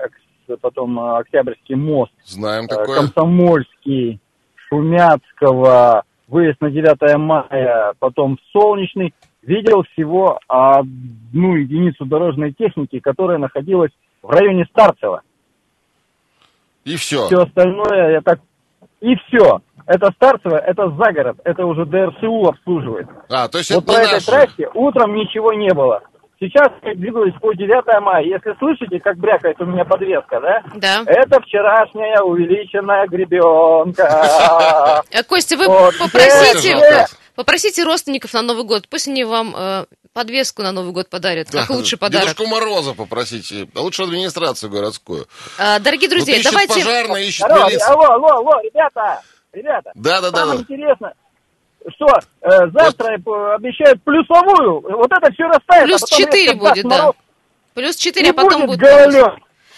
потом 0.62 0.98
э, 1.00 1.18
Октябрьский 1.20 1.76
мост, 1.76 2.14
Знаем 2.24 2.66
э, 2.66 2.68
такое. 2.70 3.00
Комсомольский, 3.00 4.22
Шумяцкого, 4.70 6.04
выезд 6.30 6.62
на 6.62 6.72
9 6.72 7.18
мая, 7.18 7.94
потом 8.00 8.40
Солнечный. 8.54 9.14
Видел 9.42 9.84
всего 9.92 10.40
одну 10.48 11.56
единицу 11.56 12.06
дорожной 12.06 12.54
техники, 12.54 13.00
которая 13.00 13.38
находилась 13.38 13.92
в 14.22 14.30
районе 14.30 14.66
Старцева. 14.72 15.22
И 16.86 16.96
все. 16.96 17.26
Все 17.26 17.42
остальное 17.42 18.12
я 18.12 18.22
так... 18.22 18.40
И 19.04 19.16
все. 19.28 19.60
Это 19.86 20.12
Старцево, 20.16 20.56
это 20.56 20.90
за 20.92 21.12
город, 21.12 21.38
это 21.44 21.66
уже 21.66 21.86
ДРСУ 21.86 22.48
обслуживает. 22.48 23.06
А, 23.30 23.50
то 23.50 23.58
есть 23.58 23.70
Вот 23.70 23.84
это 23.84 23.94
по 23.94 23.98
не 23.98 24.06
этой 24.06 24.26
трассе 24.26 24.70
утром 24.74 25.14
ничего 25.14 25.52
не 25.52 25.74
было. 25.74 26.02
Сейчас 26.44 26.68
я 26.84 26.94
двигаюсь 26.96 27.34
по 27.40 27.54
9 27.54 28.02
мая. 28.02 28.22
Если 28.26 28.54
слышите, 28.60 29.00
как 29.00 29.16
брякает 29.18 29.62
у 29.62 29.66
меня 29.66 29.86
подвеска, 29.86 30.42
да? 30.42 30.62
Да. 30.76 31.04
Это 31.06 31.40
вчерашняя 31.40 32.22
увеличенная 32.22 33.08
гребенка. 33.08 35.02
Э, 35.10 35.24
Костя, 35.24 35.56
вы 35.56 35.68
попросите, 35.98 37.08
попросите 37.36 37.84
родственников 37.86 38.34
на 38.34 38.42
Новый 38.42 38.66
год, 38.66 38.90
пусть 38.90 39.08
они 39.08 39.24
вам 39.24 39.56
э, 39.56 39.86
подвеску 40.12 40.64
на 40.64 40.74
Новый 40.74 40.92
год 40.92 41.10
подарят, 41.10 41.50
как 41.50 41.70
Да, 41.70 41.76
лучший 41.76 41.98
подарок. 41.98 42.28
Дедушку 42.28 42.48
Мороза 42.48 42.94
попросите, 42.94 43.70
а 43.74 43.80
лучше 43.80 44.04
администрацию 44.04 44.70
городскую. 44.70 45.28
А, 45.58 45.80
дорогие 45.80 46.10
друзья, 46.10 46.34
вот 46.34 46.42
ищет 46.42 46.52
давайте... 46.52 46.74
пожарные, 46.74 47.28
ищет 47.28 47.50
Алло, 47.50 47.68
милиция. 47.68 47.88
алло, 47.88 48.04
алло, 48.04 48.28
алло, 48.28 48.52
ребята, 48.62 49.22
ребята. 49.54 49.92
Да-да-да. 49.96 50.40
Самое 50.40 50.60
интересное, 50.60 51.14
что 51.96 52.06
э, 52.42 52.50
завтра 52.72 53.14
э, 53.18 53.56
обещают 53.56 54.02
плюсовую. 54.04 54.82
Вот 54.82 55.12
это 55.12 55.32
все 55.34 55.44
растает. 55.46 55.86
Плюс 55.86 56.04
а 56.04 56.06
потом 56.06 56.20
4 56.20 56.44
резко 56.44 56.60
даст 56.60 56.74
будет, 56.76 56.84
да. 56.90 56.98
мороз, 56.98 57.16
Плюс 57.74 57.96
И 57.98 58.00
4, 58.00 58.30
а 58.30 58.34
потом 58.34 58.66
будет 58.68 58.80
гололед. 58.80 59.34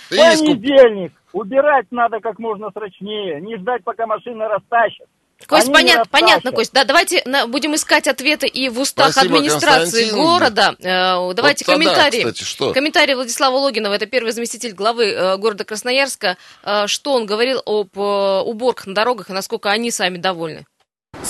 Понедельник. 0.10 1.14
Убирать 1.34 1.88
надо 1.92 2.20
как 2.20 2.40
можно 2.40 2.70
срочнее. 2.72 3.42
Не 3.42 3.58
ждать, 3.58 3.84
пока 3.84 4.06
машины 4.06 4.46
растащат. 4.48 5.08
Кость, 5.48 5.66
Они 5.68 5.74
понят- 5.74 6.10
понятно. 6.10 6.52
Кость. 6.54 6.72
Да, 6.74 6.86
давайте 6.86 7.22
на- 7.26 7.46
будем 7.46 7.76
искать 7.76 8.08
ответы 8.08 8.48
и 8.48 8.70
в 8.70 8.80
устах 8.80 9.12
Спасибо, 9.12 9.36
администрации 9.36 10.10
Константин. 10.10 10.16
города. 10.16 10.76
Э, 10.80 11.34
Давайте 11.34 11.66
Вот 11.66 11.74
тогда, 11.74 11.74
комментарии. 11.74 12.20
кстати, 12.20 12.44
что? 12.44 12.72
Комментарий 12.74 13.16
Владислава 13.16 13.56
Логинова, 13.58 13.94
это 13.94 14.06
первый 14.06 14.32
заместитель 14.32 14.72
главы 14.74 15.08
э, 15.12 15.38
города 15.38 15.66
Красноярска. 15.66 16.38
Э, 16.64 16.88
Что 16.88 17.12
он 17.14 17.26
говорил 17.26 17.62
об 17.66 17.90
э, 17.98 18.42
уборках 18.46 18.88
на 18.88 18.96
дорогах 18.96 19.30
и 19.30 19.34
насколько 19.34 19.70
они 19.72 19.92
сами 19.92 20.18
довольны? 20.18 20.66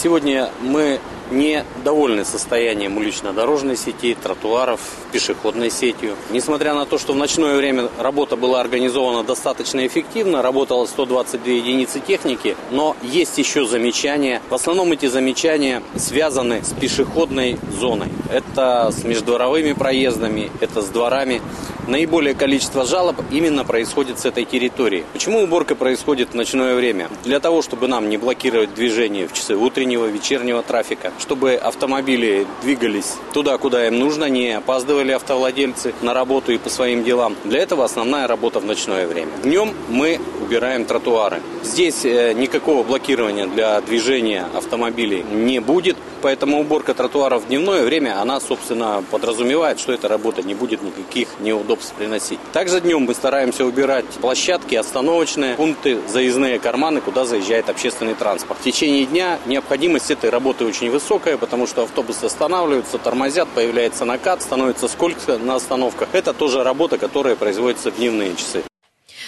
Сегодня 0.02 0.50
мы 0.62 1.00
не 1.32 1.64
довольны 1.84 2.26
состоянием 2.26 2.98
улично-дорожной 2.98 3.78
сети, 3.78 4.16
тротуаров, 4.22 4.82
пешеходной 5.14 5.72
сетью. 5.72 6.16
Несмотря 6.32 6.74
на 6.74 6.86
то, 6.86 6.98
что 6.98 7.14
в 7.14 7.16
ночное 7.16 7.56
время 7.56 7.90
работа 7.98 8.36
была 8.36 8.60
организована 8.60 9.24
достаточно 9.24 9.88
эффективно, 9.88 10.42
работало 10.42 10.86
122 10.86 11.52
единицы 11.52 12.02
техники, 12.02 12.58
но 12.72 12.96
есть 13.02 13.38
еще 13.38 13.66
замечания. 13.66 14.42
В 14.50 14.54
основном 14.54 14.92
эти 14.92 15.06
замечания 15.06 15.82
связаны 15.96 16.62
с 16.64 16.74
пешеходной 16.74 17.58
зоной. 17.80 18.10
Это 18.30 18.92
с 18.92 19.04
междворовыми 19.06 19.74
проездами, 19.74 20.52
это 20.60 20.82
с 20.82 20.88
дворами. 20.88 21.42
Наиболее 21.88 22.34
количество 22.34 22.84
жалоб 22.84 23.18
именно 23.32 23.64
происходит 23.64 24.20
с 24.20 24.26
этой 24.26 24.44
территории. 24.44 25.06
Почему 25.14 25.44
уборка 25.44 25.76
происходит 25.76 26.32
в 26.32 26.34
ночное 26.34 26.76
время? 26.76 27.10
Для 27.24 27.40
того, 27.40 27.62
чтобы 27.62 27.88
нам 27.88 28.10
не 28.10 28.18
блокировать 28.18 28.74
движение 28.74 29.28
в 29.28 29.34
часы 29.34 29.56
утреннего, 29.56 30.08
вечернего 30.08 30.64
трафика, 30.64 31.12
чтобы 31.20 31.54
автомобили 31.54 32.48
двигались 32.64 33.14
туда, 33.34 33.60
куда 33.60 33.86
им 33.88 34.00
нужно, 34.00 34.26
не 34.26 34.58
опаздывали 34.58 35.12
автовладельцы 35.12 35.94
на 36.02 36.16
работу 36.16 36.52
и 36.52 36.58
по 36.58 36.70
своим 36.70 37.04
делам. 37.04 37.36
Для 37.44 37.60
этого 37.60 37.86
основная 37.86 38.28
работа 38.28 38.60
в 38.60 38.66
ночное 38.66 39.06
время. 39.06 39.32
Днем 39.44 39.72
мы 39.88 40.20
убираем 40.42 40.86
тротуары. 40.86 41.42
Здесь 41.64 42.04
э, 42.04 42.34
никакого 42.34 42.82
блокирования 42.84 43.46
для 43.46 43.80
движения 43.82 44.48
автомобилей 44.56 45.24
не 45.32 45.60
будет, 45.60 45.98
поэтому 46.26 46.60
уборка 46.60 46.96
тротуаров 46.96 47.44
в 47.44 47.48
дневное 47.50 47.84
время, 47.84 48.20
она, 48.20 48.40
собственно, 48.40 49.04
подразумевает, 49.12 49.80
что 49.80 49.94
эта 49.94 50.08
работа 50.08 50.42
не 50.42 50.56
будет 50.56 50.82
никаких 50.82 51.28
неудобств 51.40 51.94
приносить. 51.94 52.40
Также 52.52 52.82
днем 52.82 53.04
мы 53.04 53.14
стараемся 53.14 53.64
убирать 53.64 54.06
площадки, 54.22 54.74
остановочные 54.74 55.54
пункты, 55.54 56.00
заездные 56.08 56.58
карманы, 56.58 57.02
куда 57.02 57.26
заезжает 57.26 57.70
общественный 57.70 58.16
транспорт. 58.16 58.60
В 58.60 58.64
течение 58.64 59.06
дня 59.06 59.38
необходимость 59.46 60.10
этой 60.10 60.32
работы 60.32 60.66
очень 60.66 60.90
высокая, 60.90 61.38
потому 61.38 61.68
что 61.68 61.84
автобусы 61.84 62.26
останавливаются, 62.26 62.98
тормозят, 62.98 63.48
появляется 63.50 64.04
накат, 64.04 64.42
становится 64.42 64.88
скользко 64.88 65.38
на 65.38 65.54
остановках. 65.54 66.10
Это 66.14 66.34
тоже 66.34 66.64
работа, 66.64 66.98
которая 66.98 67.36
производится 67.36 67.92
в 67.92 67.98
дневные 67.98 68.36
часы. 68.36 68.64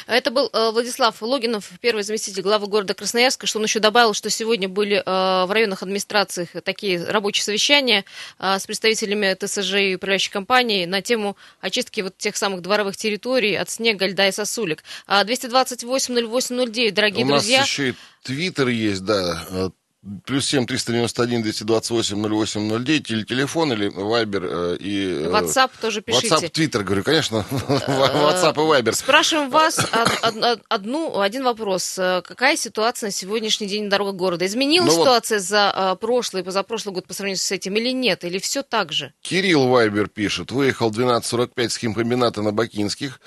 Это 0.06 0.32
был 0.32 0.50
э, 0.54 0.72
Владислав 0.72 1.22
Логинов, 1.22 1.72
первый 1.82 2.04
заместитель 2.04 2.42
главы 2.42 2.68
города 2.68 2.94
Красноярска, 2.94 3.48
что 3.48 3.60
он 3.60 3.66
еще 3.66 3.80
добавил, 3.80 4.13
что 4.13 4.30
сегодня 4.30 4.70
были 4.70 4.98
э, 4.98 5.01
в 5.46 5.51
районных 5.51 5.82
администрациях 5.84 6.50
такие 6.63 7.04
рабочие 7.04 7.44
совещания 7.44 8.06
э, 8.39 8.60
с 8.60 8.66
представителями 8.66 9.34
ТСЖ 9.34 9.74
и 9.75 9.96
управляющей 9.96 10.32
компании 10.32 10.86
на 10.86 11.01
тему 11.01 11.38
очистки 11.62 12.01
вот 12.01 12.18
тех 12.18 12.36
самых 12.36 12.62
дворовых 12.62 12.96
территорий 12.98 13.56
от 13.56 13.70
снега, 13.70 14.06
льда 14.08 14.27
и 14.27 14.32
сосулек. 14.32 14.84
А 15.08 15.24
228-08-09, 15.24 16.92
дорогие 16.92 17.25
У 17.25 17.30
нас 17.30 17.44
друзья. 17.44 17.62
еще 17.63 17.89
и 17.89 17.94
твиттер 18.24 18.68
есть, 18.68 19.04
да. 19.04 19.72
Э, 20.08 20.20
Плюс 20.26 20.46
семь 20.46 20.66
триста 20.66 20.92
девяносто 20.92 21.24
один 21.24 21.42
двести 21.42 21.64
двадцать 21.64 21.92
восемь 21.92 22.18
ноль 22.18 22.34
восемь 22.34 22.62
ноль 22.68 22.84
девять 22.84 23.10
или 23.12 23.24
телефон, 23.24 23.74
или 23.74 23.90
Вайбер 23.90 24.44
э, 24.46 24.78
и... 24.80 25.24
э, 25.26 25.30
WhatsApp 25.30 25.72
тоже 25.82 26.02
пишите. 26.02 26.28
WhatsApp, 26.28 26.50
Твиттер, 26.50 26.84
говорю, 26.84 27.04
конечно. 27.04 27.46
WhatsApp 27.52 28.54
и 28.56 28.68
Вайбер. 28.68 28.96
Спрашиваем 28.96 29.50
вас 29.50 29.80
од- 29.80 30.20
од- 30.24 30.44
од- 30.44 30.62
одну, 30.70 31.20
один 31.20 31.44
вопрос. 31.44 31.98
Э, 31.98 32.22
Какая 32.24 32.56
ситуация 32.58 33.08
на 33.08 33.12
сегодняшний 33.12 33.68
день 33.68 33.86
на 33.86 33.90
дорогах 33.90 34.16
города? 34.16 34.46
Изменилась 34.46 34.90
Ну 34.92 34.96
вот- 34.98 35.04
ситуация 35.04 35.40
за 35.40 35.74
э, 35.76 35.96
прошлый 36.00 36.42
и 36.42 36.46
позапрошлый 36.46 36.94
год 36.94 37.06
по 37.08 37.14
сравнению 37.14 37.40
с 37.40 37.52
этим 37.52 37.76
или 37.76 37.92
нет? 37.92 38.24
Или 38.24 38.40
все 38.40 38.64
так 38.64 38.92
же? 38.92 39.14
Кирилл 39.22 39.68
Вайбер 39.68 40.08
пишет, 40.08 40.52
выехал 40.52 40.90
12.45 40.92 41.70
с 41.70 41.78
химкомбината 41.78 42.42
на 42.42 42.52
Бакинских. 42.52 43.20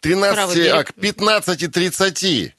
13, 0.00 0.34
Правый 0.34 0.56
берег. 0.56 0.74
а 0.74 0.84
к 0.84 0.92
15.30. 0.96 2.52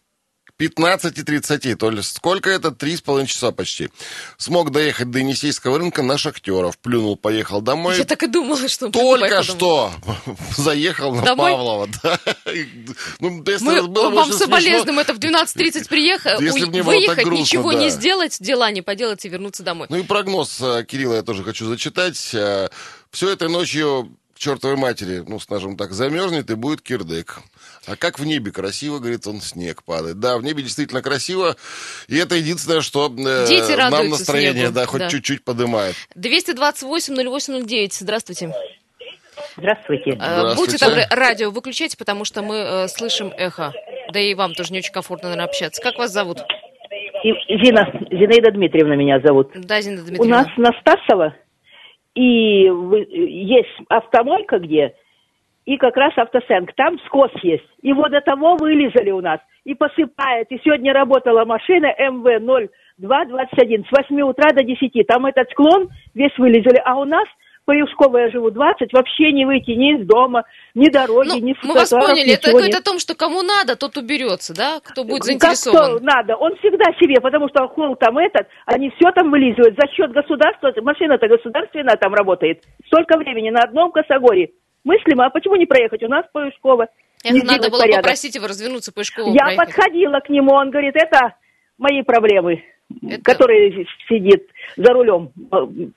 15.30, 0.59 1.75
то 1.75 1.89
есть 1.89 2.17
сколько 2.17 2.49
это? 2.49 2.71
Три 2.71 2.97
с 2.97 3.01
половиной 3.01 3.27
часа 3.27 3.53
почти. 3.53 3.89
Смог 4.37 4.71
доехать 4.71 5.09
до 5.09 5.19
Енисейского 5.19 5.77
рынка 5.77 6.03
на 6.03 6.17
Шахтеров. 6.17 6.77
Плюнул, 6.77 7.15
поехал 7.15 7.61
домой. 7.61 7.97
Я 7.97 8.03
так 8.03 8.21
и 8.23 8.27
думала, 8.27 8.67
что 8.67 8.87
он 8.87 8.91
Только 8.91 9.21
поехал 9.29 9.55
домой. 9.55 9.91
что 9.95 10.35
заехал 10.61 11.15
на 11.15 11.21
Домой? 11.23 11.51
Павлова. 11.53 11.87
Да. 12.03 12.19
Ну, 13.21 13.43
если 13.47 13.63
Мы 13.65 13.87
было 13.87 14.09
бы 14.09 14.15
вам 14.17 14.33
соболезнуем, 14.33 14.99
это 14.99 15.13
в 15.13 15.19
12.30 15.19 15.87
приехать, 15.89 16.41
Если 16.41 16.65
было 16.65 16.83
выехать, 16.83 17.23
грустно, 17.23 17.41
ничего 17.41 17.71
да. 17.71 17.79
не 17.79 17.89
сделать, 17.89 18.37
дела 18.41 18.69
не 18.71 18.81
поделать 18.81 19.23
и 19.23 19.29
вернуться 19.29 19.63
домой. 19.63 19.87
Ну 19.89 19.95
и 19.95 20.03
прогноз 20.03 20.59
э, 20.59 20.83
Кирилла 20.85 21.15
я 21.15 21.23
тоже 21.23 21.43
хочу 21.43 21.67
зачитать. 21.67 22.17
Все 22.17 22.69
этой 23.31 23.47
ночью 23.47 24.11
чертовой 24.35 24.77
матери, 24.77 25.23
ну, 25.27 25.39
скажем 25.39 25.77
так, 25.77 25.91
замерзнет 25.93 26.49
и 26.49 26.55
будет 26.55 26.81
кирдык. 26.81 27.39
А 27.87 27.95
как 27.95 28.19
в 28.19 28.25
небе 28.25 28.51
красиво, 28.51 28.99
говорит 28.99 29.25
он, 29.27 29.41
снег 29.41 29.83
падает. 29.83 30.19
Да, 30.19 30.37
в 30.37 30.43
небе 30.43 30.61
действительно 30.63 31.01
красиво. 31.01 31.55
И 32.07 32.17
это 32.17 32.35
единственное, 32.35 32.81
что 32.81 33.07
э, 33.07 33.47
Дети 33.47 33.75
нам 33.77 34.09
настроение, 34.09 34.53
снегу, 34.65 34.73
да, 34.73 34.85
хоть 34.85 34.99
да. 35.01 35.09
чуть-чуть 35.09 35.43
подымает. 35.43 35.95
228-08-09, 36.15 37.87
здравствуйте. 37.91 38.53
Здравствуйте. 39.57 40.11
Э, 40.11 40.15
Здравствуйте. 40.15 40.71
Будьте 40.71 40.85
добры, 40.85 41.03
радио 41.09 41.49
выключайте, 41.51 41.97
потому 41.97 42.25
что 42.25 42.41
мы 42.41 42.55
э, 42.57 42.87
слышим 42.89 43.31
эхо. 43.35 43.73
Да 44.13 44.19
и 44.19 44.33
вам 44.35 44.53
тоже 44.53 44.73
не 44.73 44.79
очень 44.79 44.91
комфортно, 44.91 45.29
наверное, 45.29 45.49
общаться. 45.49 45.81
Как 45.81 45.97
вас 45.97 46.11
зовут? 46.11 46.39
И- 47.23 47.31
Зина, 47.63 47.85
Зинаида 48.11 48.51
Дмитриевна 48.51 48.95
меня 48.95 49.19
зовут. 49.25 49.51
Да, 49.55 49.81
Зина 49.81 50.01
У 50.01 50.05
Дмитриевна. 50.05 50.43
нас 50.43 50.47
на 50.57 50.71
Стасово 50.81 51.35
и 52.15 52.69
вы- 52.69 53.07
есть 53.09 53.69
автомойка 53.87 54.59
где, 54.59 54.93
и 55.69 55.77
как 55.77 55.95
раз 55.97 56.17
автосенк. 56.17 56.73
Там 56.75 56.97
скос 57.05 57.29
есть. 57.43 57.69
И 57.83 57.93
вот 57.93 58.09
до 58.09 58.21
того 58.21 58.55
вылезали 58.55 59.11
у 59.11 59.21
нас. 59.21 59.39
И 59.65 59.75
посыпает. 59.75 60.47
И 60.49 60.59
сегодня 60.63 60.93
работала 60.93 61.45
машина 61.45 61.93
МВ-0221 61.95 63.85
с 63.85 63.91
8 64.09 64.21
утра 64.21 64.49
до 64.51 64.63
10. 64.63 65.05
Там 65.07 65.27
этот 65.27 65.47
склон 65.51 65.89
весь 66.15 66.35
вылезали. 66.39 66.81
А 66.83 66.95
у 66.95 67.05
нас 67.05 67.27
по 67.65 67.71
Юшковой 67.71 68.21
я 68.23 68.29
живу 68.31 68.49
20, 68.49 68.91
вообще 68.93 69.31
не 69.31 69.45
выйти 69.45 69.69
ни 69.77 70.01
из 70.01 70.07
дома, 70.07 70.43
ни 70.73 70.89
дороги, 70.89 71.27
Ну, 71.27 71.39
ни 71.39 71.53
с 71.53 71.57
мы 71.61 71.75
вас 71.75 71.91
поняли. 71.91 72.33
Это 72.33 72.49
говорит 72.49 72.73
о 72.73 72.81
том, 72.81 72.97
что 72.97 73.13
кому 73.13 73.43
надо, 73.43 73.75
тот 73.75 73.95
уберется, 73.95 74.55
да? 74.55 74.79
Кто 74.83 75.03
будет 75.03 75.21
Как 75.21 75.37
кто 75.37 75.53
заинтересован. 75.53 76.03
надо? 76.03 76.35
Он 76.35 76.55
всегда 76.57 76.85
себе, 76.99 77.21
потому 77.21 77.47
что 77.49 77.67
хол 77.67 77.95
там 77.95 78.17
этот, 78.17 78.47
они 78.65 78.89
все 78.97 79.11
там 79.11 79.29
вылизывают 79.29 79.75
за 79.79 79.87
счет 79.93 80.11
государства. 80.11 80.73
Машина-то 80.81 81.27
государственная 81.27 81.95
там 81.95 82.15
работает. 82.15 82.63
Столько 82.87 83.19
времени 83.19 83.51
на 83.51 83.59
одном 83.59 83.91
косогоре. 83.91 84.49
Мыслимо, 84.83 85.25
а 85.25 85.29
почему 85.29 85.55
не 85.55 85.65
проехать? 85.65 86.03
У 86.03 86.07
нас. 86.07 86.25
Эх, 87.23 87.33
Не 87.33 87.41
надо 87.41 87.69
было 87.69 87.81
порядок. 87.81 88.03
попросить 88.03 88.35
его 88.35 88.47
развернуться 88.47 88.93
по 88.93 89.01
Ишкову 89.01 89.33
Я 89.33 89.43
проехать. 89.45 89.67
подходила 89.75 90.19
к 90.19 90.29
нему, 90.29 90.53
он 90.53 90.71
говорит, 90.71 90.95
это 90.95 91.35
мои 91.77 92.01
проблемы, 92.01 92.63
Это- 93.07 93.21
который 93.23 93.87
сидит 94.07 94.47
за 94.75 94.91
рулем. 94.93 95.31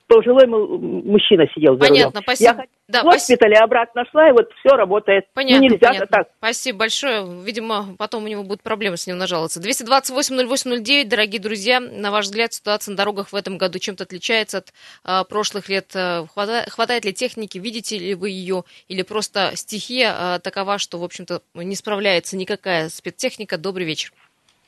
Пожилой 0.07 0.45
му- 0.47 0.77
мужчина 0.77 1.45
сидел 1.53 1.73
за 1.73 1.79
Понятно, 1.79 2.11
рулем. 2.19 2.23
спасибо. 2.23 2.51
Я 2.61 2.65
Да, 2.87 3.01
в 3.01 3.05
госпитале, 3.05 3.55
обратно 3.57 4.03
шла, 4.11 4.29
и 4.29 4.31
вот 4.31 4.49
все 4.59 4.75
работает. 4.75 5.25
Понятно, 5.33 5.65
ну, 5.67 5.73
нельзя 5.73 5.87
понятно. 5.87 6.07
так. 6.11 6.27
Спасибо 6.37 6.79
большое. 6.79 7.25
Видимо, 7.43 7.95
потом 7.97 8.25
у 8.25 8.27
него 8.27 8.43
будут 8.43 8.61
проблемы 8.61 8.97
с 8.97 9.07
ним 9.07 9.17
нажаловаться. 9.17 9.59
228-08-09, 9.59 11.05
дорогие 11.07 11.41
друзья, 11.41 11.79
на 11.79 12.11
ваш 12.11 12.25
взгляд, 12.25 12.53
ситуация 12.53 12.91
на 12.91 12.97
дорогах 12.97 13.31
в 13.31 13.35
этом 13.35 13.57
году 13.57 13.79
чем-то 13.79 14.03
отличается 14.03 14.59
от 14.59 14.73
а, 15.03 15.23
прошлых 15.23 15.69
лет? 15.69 15.91
А, 15.95 16.25
хвата- 16.27 16.69
хватает 16.69 17.05
ли 17.05 17.13
техники, 17.13 17.57
видите 17.57 17.97
ли 17.97 18.13
вы 18.15 18.29
ее, 18.29 18.63
или 18.87 19.01
просто 19.01 19.51
стихия 19.55 20.13
а, 20.15 20.39
такова, 20.39 20.77
что, 20.77 20.99
в 20.99 21.03
общем-то, 21.03 21.41
не 21.55 21.75
справляется 21.75 22.37
никакая 22.37 22.89
спецтехника? 22.89 23.57
Добрый 23.57 23.85
вечер. 23.85 24.11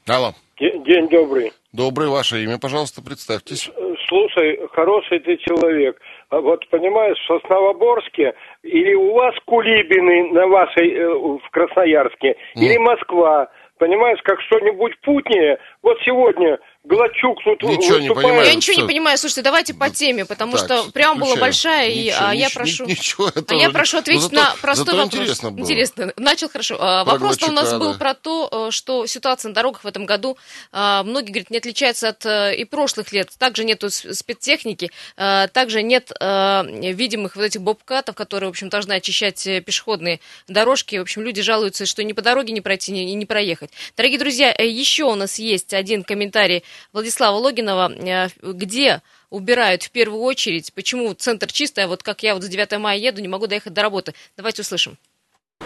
Алло. 0.07 0.33
День, 0.59 0.83
день 0.83 1.09
добрый. 1.09 1.51
Доброе 1.73 2.09
ваше 2.09 2.43
имя, 2.43 2.59
пожалуйста, 2.61 3.01
представьтесь. 3.03 3.71
Слушай, 4.07 4.59
хороший 4.71 5.19
ты 5.19 5.35
человек. 5.37 5.99
А 6.29 6.39
Вот 6.41 6.67
понимаешь, 6.69 7.17
в 7.17 7.25
Сосновоборске 7.25 8.35
или 8.61 8.93
у 8.93 9.13
вас 9.13 9.33
Кулибины 9.45 10.31
на 10.31 10.45
вашей 10.45 10.93
э, 10.93 11.07
в 11.07 11.49
Красноярске, 11.49 12.35
или 12.53 12.77
Москва. 12.77 13.49
Понимаешь, 13.79 14.19
как 14.23 14.39
что-нибудь 14.41 14.93
путнее. 15.01 15.57
Вот 15.81 15.97
сегодня 16.05 16.59
Глачук 16.87 17.39
тут 17.43 17.63
Ничего 17.63 17.97
не 17.97 18.13
понимаю. 18.13 18.45
Я 18.45 18.53
ничего 18.53 18.79
не 18.81 18.87
понимаю. 18.87 19.17
Слушайте, 19.17 19.41
давайте 19.41 19.73
по 19.73 19.89
теме, 19.89 20.23
потому 20.25 20.55
Так, 20.57 20.65
что 20.65 20.91
преамбула 20.91 21.31
включаю. 21.35 21.41
большая, 21.41 21.89
и 21.89 22.03
Ничего, 22.05 22.17
а, 22.21 22.35
я 22.35 22.45
ничего, 22.45 22.59
прошу... 22.59 22.85
ничего, 22.85 23.27
это 23.29 23.45
а 23.47 23.55
я 23.55 23.69
прошу 23.71 23.97
ответить 23.97 24.21
зато- 24.23 24.35
на 24.35 24.55
простой 24.61 24.85
зато 24.85 24.97
вопрос. 24.97 25.13
интересно 25.15 25.51
было. 25.51 25.63
Интересно. 25.63 26.13
Начал 26.17 26.49
хорошо. 26.49 26.77
А, 26.79 27.03
Про 27.03 27.13
Вопрос-то 27.13 27.47
у 27.47 27.51
нас 27.51 27.63
Глачука, 27.69 27.79
был 27.85 27.93
да. 27.93 27.97
про 27.99 28.13
то, 28.13 28.67
э, 28.67 28.71
что 28.71 29.05
ситуация 29.07 29.49
на 29.49 29.55
дорогах 29.55 29.83
в 29.83 29.87
этом 29.87 30.05
году, 30.05 30.37
а, 30.71 31.03
многие 31.03 31.31
говорят, 31.31 31.49
не 31.49 31.57
отличается 31.57 32.09
от 32.09 32.23
э, 32.25 32.55
и 32.55 32.65
прошлых 32.65 33.11
лет. 33.11 33.29
Также 33.39 33.63
нету 33.63 33.89
с- 33.89 34.13
спецтехники, 34.13 34.91
э, 35.17 35.47
также 35.51 35.81
нет 35.81 36.11
э, 36.19 36.63
видимых 36.93 37.35
вот 37.35 37.45
этих 37.45 37.61
бобкатов, 37.61 38.15
которые, 38.15 38.49
в 38.49 38.51
общем, 38.51 38.69
должны 38.69 38.93
очищать 38.93 39.43
пешеходные 39.65 40.19
дорожки. 40.47 40.97
В 40.97 41.01
общем, 41.01 41.23
люди 41.23 41.41
жалуются, 41.41 41.87
что 41.87 42.03
ни 42.03 42.13
по 42.13 42.21
дороге 42.21 42.53
не 42.53 42.61
пройти, 42.61 42.91
ни- 42.91 43.09
и 43.11 43.15
не 43.15 43.25
проехать. 43.25 43.71
Дорогие 43.97 44.19
друзья, 44.19 44.51
еще 44.59 45.05
у 45.05 45.15
нас 45.15 45.39
есть 45.39 45.73
один 45.73 46.03
комментарий 46.03 46.63
Владислава 46.93 47.37
Логинова, 47.37 47.91
э, 47.91 48.29
где 48.41 49.01
убирают 49.29 49.83
в 49.83 49.91
первую 49.91 50.21
очередь, 50.21 50.73
почему 50.73 51.13
центр 51.13 51.51
чистый, 51.51 51.85
а 51.85 51.87
вот 51.87 52.03
как 52.03 52.23
я 52.23 52.33
вот 52.33 52.43
с 52.43 52.47
9 52.47 52.77
мая 52.79 52.97
еду, 52.97 53.21
не 53.21 53.27
могу 53.27 53.47
доехать 53.47 53.73
до 53.73 53.81
работы. 53.81 54.13
Давайте 54.37 54.61
услышим. 54.61 54.97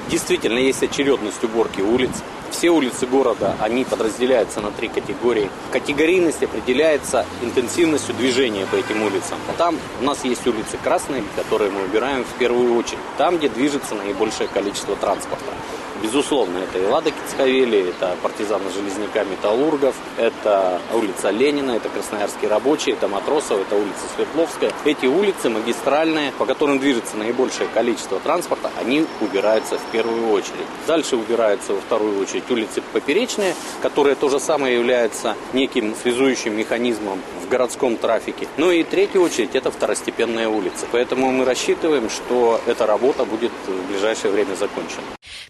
Действительно, 0.09 0.59
есть 0.59 0.83
очередность 0.83 1.43
уборки 1.43 1.81
улиц. 1.81 2.11
Все 2.51 2.69
улицы 2.69 3.05
города, 3.05 3.55
они 3.59 3.85
подразделяются 3.85 4.59
на 4.59 4.71
три 4.71 4.87
категории. 4.87 5.49
Категорийность 5.71 6.41
определяется 6.43 7.25
интенсивностью 7.41 8.15
движения 8.15 8.65
по 8.65 8.75
этим 8.75 9.03
улицам. 9.03 9.37
Там 9.57 9.77
у 10.01 10.03
нас 10.03 10.23
есть 10.25 10.45
улицы 10.47 10.77
красные, 10.83 11.23
которые 11.35 11.69
мы 11.71 11.83
убираем 11.83 12.23
в 12.23 12.37
первую 12.39 12.75
очередь. 12.75 12.99
Там, 13.17 13.37
где 13.37 13.49
движется 13.49 13.95
наибольшее 13.95 14.47
количество 14.47 14.95
транспорта. 14.95 15.53
Безусловно, 16.01 16.59
это 16.59 16.79
и 16.79 16.85
Лада 16.85 17.11
Кицхавели, 17.11 17.89
это 17.89 18.15
партизаны 18.21 18.69
Железняка 18.71 19.25
Металлургов, 19.25 19.95
это 20.17 20.81
улица 20.93 21.29
Ленина, 21.29 21.71
это 21.71 21.89
Красноярский 21.89 22.47
рабочий, 22.47 22.91
это 22.91 23.09
Матросов, 23.09 23.59
это 23.59 23.75
улица 23.75 24.05
Свердловская. 24.15 24.71
Эти 24.85 25.07
улицы 25.07 25.49
магистральные, 25.49 26.31
по 26.37 26.45
которым 26.45 26.79
движется 26.79 27.17
наибольшее 27.17 27.67
количество 27.73 28.19
транспорта, 28.21 28.71
они 28.79 29.05
убираются 29.19 29.77
в 29.77 29.91
первую 29.91 30.31
очередь. 30.31 30.67
Дальше 30.87 31.17
убираются 31.17 31.73
во 31.73 31.81
вторую 31.81 32.21
очередь 32.21 32.49
улицы 32.49 32.81
поперечные, 32.93 33.53
которые 33.81 34.15
то 34.15 34.29
же 34.29 34.39
самое 34.39 34.75
являются 34.75 35.35
неким 35.51 35.95
связующим 36.01 36.57
механизмом 36.57 37.19
городском 37.49 37.97
трафике. 37.97 38.47
Ну 38.57 38.71
и 38.71 38.83
третья 38.83 39.19
очередь 39.19 39.55
это 39.55 39.71
второстепенные 39.71 40.47
улицы. 40.47 40.87
Поэтому 40.91 41.31
мы 41.31 41.45
рассчитываем, 41.45 42.09
что 42.09 42.61
эта 42.65 42.85
работа 42.85 43.25
будет 43.25 43.51
в 43.67 43.91
ближайшее 43.91 44.31
время 44.31 44.55
закончена. 44.55 45.03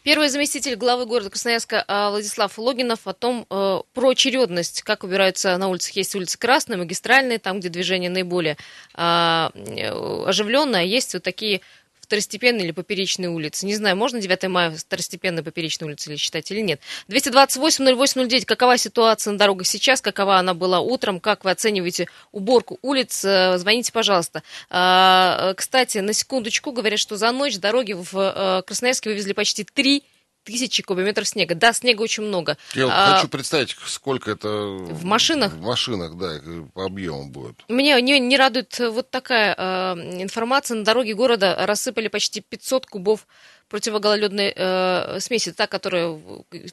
Первый 0.04 0.30
заместитель 0.30 0.76
главы 0.76 1.06
города 1.06 1.30
Красноярска 1.30 1.84
а, 1.88 2.10
Владислав 2.10 2.58
Логинов 2.58 3.02
о 3.06 3.14
том, 3.14 3.46
э, 3.50 3.80
про 3.94 4.10
очередность, 4.10 4.82
как 4.84 5.04
убираются 5.04 5.58
на 5.58 5.68
улицах. 5.68 5.96
Есть 5.96 6.16
улицы 6.16 6.38
красные, 6.38 6.78
магистральные, 6.78 7.40
там, 7.40 7.60
где 7.60 7.70
движение 7.70 8.10
наиболее 8.10 8.58
а, 8.94 9.52
э, 9.54 9.90
оживленное, 10.26 10.84
есть 10.84 11.14
вот 11.14 11.24
такие 11.24 11.62
второстепенные 12.10 12.66
или 12.66 12.72
поперечные 12.72 13.30
улицы. 13.30 13.68
Не 13.68 13.76
знаю, 13.76 13.96
можно 13.96 14.20
9 14.20 14.44
мая 14.50 14.72
второстепенной 14.72 15.44
поперечной 15.44 15.90
улицы 15.90 16.10
или 16.10 16.18
считать 16.18 16.50
или 16.50 16.62
нет. 16.62 16.82
228-08-09. 17.08 18.46
Какова 18.46 18.78
ситуация 18.78 19.32
на 19.32 19.38
дорогах 19.38 19.68
сейчас? 19.68 20.02
Какова 20.02 20.38
она 20.38 20.56
была 20.56 20.80
утром? 20.80 21.20
Как 21.20 21.46
вы 21.46 21.52
оцениваете 21.52 22.08
уборку 22.32 22.80
улиц? 22.82 23.24
Э, 23.24 23.60
Звоните, 23.60 23.92
пожалуйста. 23.92 24.42
А, 24.72 25.52
э, 25.52 25.54
Кстати, 25.54 26.00
на 26.00 26.14
секундочку 26.14 26.72
говорят, 26.72 27.00
что 27.00 27.16
за 27.16 27.32
ночь 27.32 27.60
дороги 27.60 27.94
в 27.94 28.10
э, 28.16 28.64
Красноярске 28.66 29.12
вывезли 29.12 29.34
почти 29.34 29.64
3 29.64 30.04
тысячи 30.50 30.84
кубометров 30.84 31.28
снега. 31.28 31.56
Да, 31.56 31.74
снега 31.74 32.02
очень 32.02 32.24
много. 32.24 32.58
Я 32.74 32.88
А, 32.90 33.16
хочу 33.16 33.28
представить, 33.28 33.76
сколько 33.86 34.32
это... 34.32 34.50
В 34.50 35.06
машинах? 35.06 35.54
В 35.54 35.62
машинах, 35.62 36.16
да, 36.18 36.40
по 36.74 36.86
объему 36.86 37.30
будет. 37.30 37.64
Меня 37.70 38.00
не, 38.02 38.20
не 38.20 38.38
радует 38.38 38.78
вот 38.80 39.12
такая 39.12 39.54
э, 39.58 40.22
информация. 40.22 40.78
На 40.78 40.84
дороге 40.84 41.14
города 41.14 41.56
рассыпали 41.66 42.08
почти 42.08 42.42
500 42.42 42.86
кубов 42.88 43.28
противогололедной 43.70 44.54
э, 44.56 45.20
смеси, 45.20 45.52
та, 45.52 45.68
которая 45.68 46.20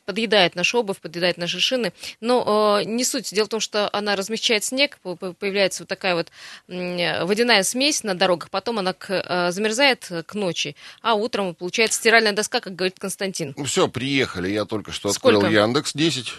подъедает 0.04 0.54
наш 0.54 0.74
обувь, 0.74 0.98
подъедает 0.98 1.36
наши 1.36 1.60
шины. 1.60 1.92
Но 2.20 2.78
э, 2.80 2.84
не 2.84 3.04
суть. 3.04 3.32
Дело 3.32 3.46
в 3.46 3.48
том, 3.50 3.60
что 3.60 3.88
она 3.92 4.16
размягчает 4.16 4.64
снег, 4.64 4.98
по- 5.02 5.16
по- 5.16 5.32
появляется 5.32 5.82
вот 5.82 5.88
такая 5.88 6.14
вот 6.14 6.30
водяная 6.68 7.62
смесь 7.62 8.02
на 8.02 8.14
дорогах, 8.14 8.50
потом 8.50 8.78
она 8.78 8.92
к- 8.92 9.10
э, 9.12 9.50
замерзает 9.52 10.10
к 10.26 10.34
ночи, 10.34 10.76
а 11.02 11.14
утром 11.14 11.54
получается 11.54 11.98
стиральная 11.98 12.32
доска, 12.32 12.60
как 12.60 12.74
говорит 12.74 12.98
Константин. 12.98 13.54
Ну 13.56 13.64
все, 13.64 13.88
приехали. 13.88 14.48
Я 14.50 14.64
только 14.64 14.92
что 14.92 15.12
Сколько? 15.12 15.38
открыл 15.38 15.52
Яндекс. 15.62 15.92
10. 15.94 16.32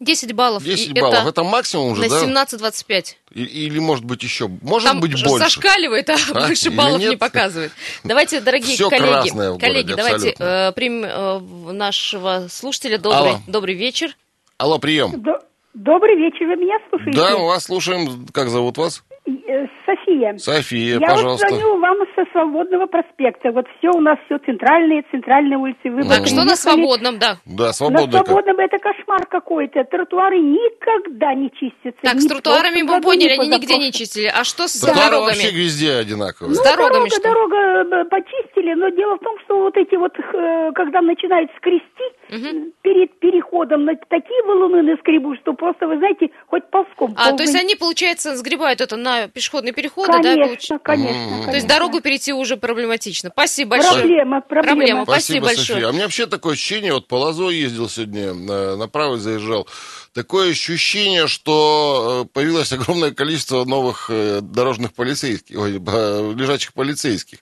10 0.00 0.32
баллов. 0.32 0.62
10 0.62 0.88
и 0.96 1.00
баллов. 1.00 1.18
Это 1.20 1.28
Это, 1.28 1.44
максимум 1.44 1.92
уже, 1.92 2.02
на 2.02 2.08
да? 2.08 2.20
17-25. 2.24 3.16
И- 3.34 3.42
Или, 3.42 3.78
может 3.78 4.04
быть, 4.04 4.22
еще. 4.22 4.48
Может 4.48 4.88
Там 4.88 5.00
быть, 5.00 5.12
больше. 5.12 5.38
зашкаливает, 5.44 6.08
а, 6.10 6.16
А? 6.34 6.46
больше 6.46 6.68
Или 6.68 6.76
баллов 6.76 7.00
не 7.00 7.08
нет? 7.08 7.18
показывает. 7.18 7.72
Давайте, 8.04 8.40
дорогие 8.40 8.74
Всё 8.74 8.90
коллеги, 8.90 9.30
в 9.30 9.58
коллеги, 9.58 9.92
городе, 9.92 9.94
давайте 9.96 10.34
э, 10.38 10.72
примем 10.72 11.04
э, 11.04 11.72
нашего 11.72 12.46
слушателя. 12.50 12.98
Добрый, 12.98 13.30
Алло. 13.32 13.40
добрый 13.46 13.74
вечер. 13.74 14.16
Алло, 14.56 14.78
прием. 14.78 15.20
До- 15.22 15.40
Добрый 15.74 16.16
вечер, 16.16 16.46
вы 16.46 16.56
меня 16.56 16.76
слушаете? 16.90 17.16
Да, 17.16 17.38
мы 17.38 17.46
вас 17.46 17.64
слушаем. 17.64 18.26
Как 18.32 18.48
зовут 18.48 18.78
вас? 18.78 19.04
Э, 19.28 19.66
София. 19.84 20.36
София, 20.38 20.98
Я 20.98 21.06
пожалуйста. 21.08 21.46
вот 21.50 21.58
звоню 21.60 21.78
вам 21.80 21.96
со 22.14 22.24
Свободного 22.32 22.86
проспекта. 22.86 23.50
Вот 23.52 23.66
все 23.78 23.90
у 23.90 24.00
нас 24.00 24.18
все 24.26 24.38
центральные, 24.38 25.04
центральные 25.10 25.58
улицы. 25.58 25.78
Вы 25.90 26.02
Так, 26.08 26.20
бы 26.20 26.26
что 26.26 26.44
на 26.44 26.56
свободном, 26.56 27.18
да. 27.18 27.38
Да, 27.44 27.66
На 27.66 27.72
свободно. 27.72 28.24
свободном 28.24 28.58
это 28.58 28.78
кошмар 28.78 29.26
какой-то. 29.26 29.84
Тротуары 29.84 30.38
никогда 30.38 31.34
не 31.34 31.50
чистятся. 31.50 32.00
Так, 32.02 32.20
с 32.20 32.26
тротуарами 32.26 32.82
мы 32.82 33.00
поняли, 33.00 33.36
ни 33.36 33.40
они 33.42 33.48
нигде 33.56 33.78
не 33.78 33.92
чистили. 33.92 34.30
А 34.34 34.44
что 34.44 34.66
с 34.68 34.80
Тротуары 34.80 35.10
дорогами? 35.10 35.26
вообще 35.34 35.50
везде 35.50 35.92
одинаковые. 35.94 36.54
С 36.54 36.58
Ну, 36.58 36.64
дорогами 36.64 37.08
дорога, 37.08 37.10
что? 37.10 37.22
дорога 37.22 37.56
э, 37.56 38.04
почистили, 38.06 38.74
но 38.74 38.88
дело 38.90 39.16
в 39.16 39.20
том, 39.20 39.38
что 39.44 39.60
вот 39.60 39.76
эти 39.76 39.94
вот, 39.96 40.12
э, 40.18 40.72
когда 40.74 41.00
начинают 41.02 41.50
скрести 41.56 41.84
Мгм. 42.30 42.72
Перед 42.88 43.20
переходом, 43.20 43.84
на 43.84 43.92
такие 44.08 44.42
валуны 44.46 44.82
наскребут, 44.82 45.38
что 45.40 45.52
просто, 45.52 45.86
вы 45.86 45.98
знаете, 45.98 46.28
хоть 46.46 46.62
ползком. 46.70 47.14
А, 47.18 47.32
то 47.32 47.42
есть 47.42 47.54
они, 47.54 47.74
получается, 47.74 48.34
сгребают 48.36 48.80
это 48.80 48.96
на 48.96 49.28
пешеходные 49.28 49.74
переходы, 49.74 50.12
да? 50.22 50.34
получ- 50.34 50.68
Конечно, 50.68 50.78
конечно. 50.78 51.28
То 51.28 51.34
есть 51.34 51.44
конечно. 51.44 51.68
дорогу 51.68 52.00
перейти 52.00 52.32
уже 52.32 52.56
проблематично. 52.56 53.30
Спасибо 53.30 53.70
большое. 53.72 53.98
Проблема, 54.00 54.40
проблема. 54.40 54.74
Проблема. 54.76 55.04
Спасибо 55.04 55.46
большое. 55.46 55.66
София. 55.66 55.86
А 55.86 55.90
у 55.90 55.92
меня 55.92 56.04
вообще 56.04 56.26
такое 56.26 56.54
ощущение, 56.54 56.92
вот 56.94 57.06
по 57.08 57.16
Лозой 57.16 57.56
ездил 57.56 57.88
сегодня, 57.90 58.32
на- 58.32 58.76
направо 58.76 59.18
заезжал, 59.18 59.68
такое 60.14 60.50
ощущение, 60.50 61.26
что 61.26 62.24
э, 62.24 62.28
появилось 62.32 62.72
огромное 62.72 63.10
количество 63.12 63.64
новых 63.66 64.06
э, 64.08 64.40
дорожных 64.40 64.94
полицейских, 64.94 65.58
ой, 65.58 65.72
лежачих 66.34 66.72
полицейских. 66.72 67.38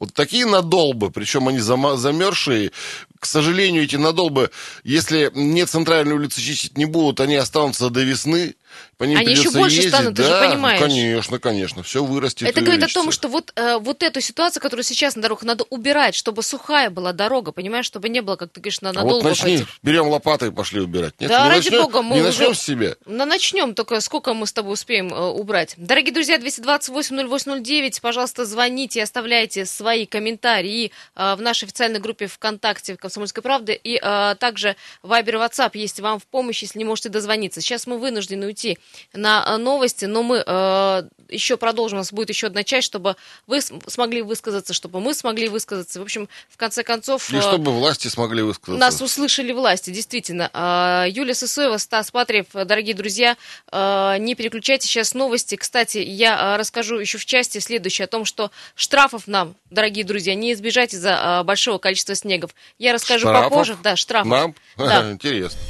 Вот 0.00 0.14
такие 0.14 0.46
надолбы, 0.46 1.10
причем 1.10 1.48
они 1.48 1.58
замерзшие. 1.58 2.70
К 3.18 3.24
сожалению, 3.24 3.82
эти 3.82 3.96
надолбы, 3.96 4.50
если 4.86 5.32
не 5.34 5.66
центральные 5.66 6.14
улицы 6.14 6.40
чистить 6.40 6.78
не 6.78 6.84
будут, 6.84 7.18
они 7.18 7.34
останутся 7.34 7.90
до 7.90 8.04
весны. 8.04 8.54
По 8.98 9.04
ним 9.04 9.18
Они 9.18 9.32
еще 9.32 9.50
больше 9.50 9.76
ездить. 9.76 9.92
станут, 9.94 10.16
ты 10.16 10.22
же 10.22 10.28
да, 10.30 10.48
понимаешь. 10.48 10.80
конечно, 10.80 11.38
конечно, 11.38 11.82
все 11.82 12.04
вырастет. 12.04 12.48
Это 12.48 12.60
говорит 12.60 12.82
о 12.84 12.88
том, 12.92 13.10
что 13.12 13.28
вот, 13.28 13.52
э, 13.56 13.78
вот 13.78 14.02
эту 14.02 14.20
ситуацию, 14.20 14.62
которую 14.62 14.84
сейчас 14.84 15.16
на 15.16 15.22
дорогах, 15.22 15.44
надо 15.44 15.64
убирать, 15.70 16.14
чтобы 16.14 16.42
сухая 16.42 16.90
была 16.90 17.12
дорога, 17.12 17.52
понимаешь, 17.52 17.86
чтобы 17.86 18.08
не 18.08 18.20
было, 18.22 18.36
как 18.36 18.50
ты 18.52 18.60
говоришь, 18.60 18.80
на 18.80 18.90
А 18.90 18.92
вот 18.92 19.02
надолго 19.04 19.28
начни, 19.28 19.58
пойти. 19.58 19.70
берем 19.82 20.08
лопаты 20.08 20.46
и 20.46 20.50
пошли 20.50 20.80
убирать. 20.80 21.14
Нет, 21.20 21.30
Да, 21.30 21.44
не 21.44 21.50
ради 21.50 21.64
начнем- 21.68 21.82
бога, 21.82 22.02
мы 22.02 22.14
Не 22.16 22.20
уже- 22.22 22.28
начнем 22.30 22.54
с 22.54 22.62
себя. 22.62 22.96
Ну, 23.06 23.24
начнем, 23.26 23.74
только 23.74 24.00
сколько 24.00 24.34
мы 24.34 24.46
с 24.46 24.52
тобой 24.52 24.74
успеем 24.74 25.12
э, 25.12 25.18
убрать. 25.30 25.74
Дорогие 25.76 26.12
друзья, 26.14 26.38
228-0809, 26.38 28.00
пожалуйста, 28.00 28.44
звоните, 28.44 29.02
оставляйте 29.02 29.66
свои 29.66 30.06
комментарии 30.06 30.90
э, 31.14 31.34
в 31.36 31.40
нашей 31.42 31.64
официальной 31.64 32.00
группе 32.00 32.26
ВКонтакте 32.26 32.96
«Комсомольской 32.96 33.42
правды», 33.42 33.78
и 33.82 34.00
э, 34.02 34.34
также 34.38 34.76
Вайбер 35.02 35.36
и 35.36 35.38
WhatsApp 35.38 35.70
есть 35.74 36.00
вам 36.00 36.18
в 36.18 36.26
помощь, 36.26 36.62
если 36.62 36.78
не 36.78 36.84
можете 36.84 37.08
дозвониться. 37.08 37.60
Сейчас 37.60 37.86
мы 37.86 37.98
вынуждены 37.98 38.46
уйти 38.46 38.65
на 39.12 39.44
э, 39.46 39.56
новости, 39.56 40.04
но 40.04 40.22
мы 40.22 40.42
э, 40.44 41.02
еще 41.28 41.56
продолжим, 41.56 41.98
у 41.98 42.00
нас 42.00 42.12
будет 42.12 42.28
еще 42.28 42.46
одна 42.48 42.64
часть, 42.64 42.86
чтобы 42.86 43.16
вы 43.46 43.60
смогли 43.60 44.22
высказаться, 44.22 44.74
чтобы 44.74 45.00
мы 45.00 45.14
смогли 45.14 45.48
высказаться. 45.48 46.00
В 46.00 46.02
общем, 46.02 46.28
в 46.48 46.56
конце 46.56 46.82
концов... 46.82 47.32
И 47.32 47.36
э, 47.36 47.40
чтобы 47.40 47.72
власти 47.72 48.08
смогли 48.08 48.42
высказаться. 48.42 48.78
нас 48.80 49.00
услышали 49.00 49.52
власти, 49.52 49.90
действительно. 49.90 50.50
А, 50.52 51.06
Юлия 51.08 51.34
Сысоева, 51.34 51.78
Стас 51.78 52.10
Патриев, 52.10 52.46
дорогие 52.52 52.94
друзья, 52.94 53.36
а, 53.70 54.18
не 54.18 54.34
переключайте 54.34 54.86
сейчас 54.86 55.14
новости. 55.14 55.56
Кстати, 55.56 55.98
я 55.98 56.56
расскажу 56.56 56.98
еще 56.98 57.18
в 57.18 57.26
части 57.26 57.58
следующее 57.58 58.04
о 58.04 58.08
том, 58.08 58.24
что 58.24 58.50
штрафов 58.74 59.26
нам, 59.26 59.54
дорогие 59.70 60.04
друзья, 60.04 60.34
не 60.34 60.52
избежать 60.52 60.94
из-за 60.94 61.42
большого 61.44 61.78
количества 61.78 62.14
снегов. 62.14 62.50
Я 62.78 62.92
расскажу 62.92 63.26
Штрафов? 63.28 63.50
попозже. 63.50 63.76
Да, 63.82 63.96
штрафов. 63.96 64.30
Нам? 64.30 64.54
Да. 64.76 65.10
Интересно. 65.16 65.60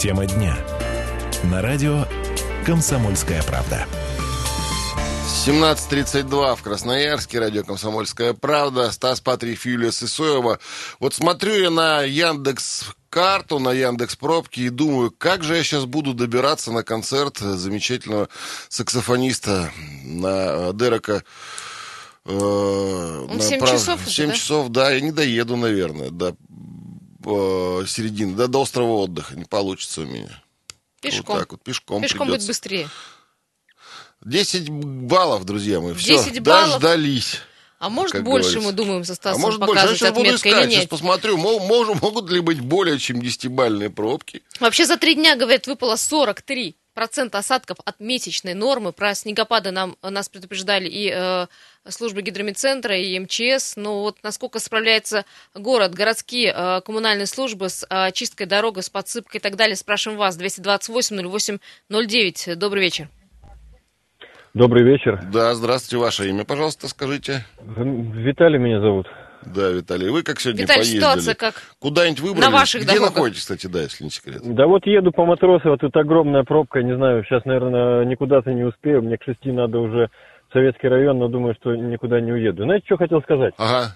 Тема 0.00 0.26
дня. 0.26 0.56
На 1.44 1.62
радио 1.62 2.06
«Комсомольская 2.64 3.42
правда». 3.42 3.86
17.32 5.46 6.56
в 6.56 6.62
Красноярске, 6.62 7.38
радио 7.38 7.62
«Комсомольская 7.64 8.32
правда», 8.34 8.90
Стас 8.90 9.20
Патриев, 9.20 9.64
Юлия 9.66 9.92
Сысоева. 9.92 10.58
Вот 11.00 11.14
смотрю 11.14 11.54
я 11.54 11.70
на 11.70 12.02
Яндекс 12.02 12.84
карту, 13.10 13.58
на 13.58 13.72
Яндекс 13.72 14.16
пробки 14.16 14.60
и 14.60 14.68
думаю, 14.68 15.10
как 15.16 15.42
же 15.42 15.56
я 15.56 15.62
сейчас 15.62 15.84
буду 15.86 16.12
добираться 16.14 16.70
на 16.72 16.82
концерт 16.82 17.38
замечательного 17.38 18.28
саксофониста 18.68 19.70
на 20.04 20.26
э, 20.28 20.72
Дерека. 20.74 21.22
э, 22.26 23.24
Он 23.28 23.36
на 23.36 23.42
семь 23.42 23.60
прав- 23.60 23.70
часов 23.72 24.00
уже, 24.06 24.10
Семь 24.14 24.28
да? 24.28 24.34
часов, 24.34 24.68
да, 24.68 24.90
я 24.90 25.00
не 25.00 25.12
доеду, 25.12 25.56
наверное, 25.56 26.10
до 26.10 26.36
э, 27.28 27.86
середины, 27.86 28.34
до, 28.34 28.48
до 28.48 28.62
острова 28.62 28.92
отдыха. 29.02 29.36
Не 29.36 29.44
получится 29.44 30.02
у 30.02 30.04
меня. 30.04 30.42
Пешком. 31.00 31.34
Вот 31.36 31.38
так 31.40 31.52
вот, 31.52 31.62
пешком 31.62 32.02
Пешком 32.02 32.26
будет 32.26 32.40
придется. 32.40 32.48
быстрее. 32.48 32.88
10 34.24 34.68
баллов, 34.70 35.44
друзья 35.44 35.80
мои. 35.80 35.94
Все, 35.94 36.16
10 36.24 36.40
баллов? 36.42 36.80
дождались. 36.80 37.40
А 37.78 37.90
может 37.90 38.12
как 38.12 38.24
больше 38.24 38.54
говорится. 38.54 38.66
мы 38.66 38.72
думаем 38.72 39.04
со 39.04 39.12
А 39.12 39.16
Стасом 39.16 39.40
может 39.40 39.60
больше? 39.60 39.70
Я 39.74 39.74
показывать 39.76 39.98
сейчас 40.00 40.14
буду 40.14 40.34
искать, 40.34 40.52
или 40.64 40.70
сейчас 40.70 40.80
нет? 40.80 40.88
посмотрю, 40.90 41.36
мо- 41.36 41.60
мож- 41.60 41.94
могут 42.02 42.28
ли 42.30 42.40
быть 42.40 42.60
более 42.60 42.98
чем 42.98 43.20
10-бальные 43.20 43.90
пробки. 43.90 44.42
Вообще 44.58 44.84
за 44.84 44.96
три 44.96 45.14
дня, 45.14 45.36
говорят, 45.36 45.68
выпало 45.68 45.94
43 45.94 46.74
процента 46.94 47.38
осадков 47.38 47.78
от 47.84 48.00
месячной 48.00 48.54
нормы. 48.54 48.90
Про 48.92 49.14
снегопады 49.14 49.70
нам, 49.70 49.96
нас 50.02 50.28
предупреждали 50.28 50.88
и 50.88 51.08
э, 51.14 51.46
службы 51.90 52.22
гидромедцентра, 52.22 52.96
и 52.96 53.18
МЧС. 53.18 53.76
Но 53.76 54.02
вот 54.02 54.16
насколько 54.22 54.58
справляется 54.58 55.24
город, 55.54 55.94
городские 55.94 56.52
э, 56.54 56.80
коммунальные 56.82 57.26
службы 57.26 57.68
с 57.68 57.86
э, 57.88 58.10
чисткой 58.12 58.46
дорог, 58.46 58.78
с 58.78 58.90
подсыпкой 58.90 59.40
и 59.40 59.42
так 59.42 59.56
далее, 59.56 59.76
спрашиваем 59.76 60.18
вас. 60.18 60.38
228-08-09. 60.38 62.56
Добрый 62.56 62.82
вечер. 62.82 63.08
Добрый 64.54 64.82
вечер. 64.82 65.20
Да, 65.32 65.54
здравствуйте, 65.54 66.02
ваше 66.02 66.28
имя, 66.30 66.44
пожалуйста, 66.44 66.88
скажите. 66.88 67.44
Виталий 67.60 68.58
меня 68.58 68.80
зовут. 68.80 69.06
Да, 69.44 69.70
Виталий, 69.70 70.10
вы 70.10 70.22
как 70.22 70.40
сегодня 70.40 70.62
Виталий, 70.62 70.80
поездили? 70.80 71.00
ситуация 71.00 71.34
как? 71.34 71.54
Куда-нибудь 71.78 72.20
выбрались? 72.20 72.44
На 72.44 72.50
ваших 72.50 72.82
Где 72.82 72.94
дорогах. 72.94 73.14
находитесь, 73.14 73.42
кстати, 73.42 73.66
да, 73.66 73.82
если 73.82 74.04
не 74.04 74.10
секрет? 74.10 74.40
Да 74.42 74.66
вот 74.66 74.84
еду 74.86 75.12
по 75.12 75.24
Матросово, 75.24 75.78
тут 75.78 75.94
огромная 75.96 76.42
пробка, 76.42 76.82
не 76.82 76.96
знаю, 76.96 77.24
сейчас, 77.24 77.44
наверное, 77.44 78.04
никуда-то 78.04 78.52
не 78.52 78.64
успею, 78.64 79.02
мне 79.02 79.16
к 79.16 79.22
шести 79.22 79.52
надо 79.52 79.78
уже 79.78 80.10
Советский 80.52 80.88
район, 80.88 81.18
но 81.18 81.28
думаю, 81.28 81.54
что 81.54 81.74
никуда 81.74 82.20
не 82.20 82.32
уеду. 82.32 82.64
Знаете, 82.64 82.86
что 82.86 82.96
хотел 82.96 83.20
сказать? 83.22 83.54
Ага. 83.58 83.92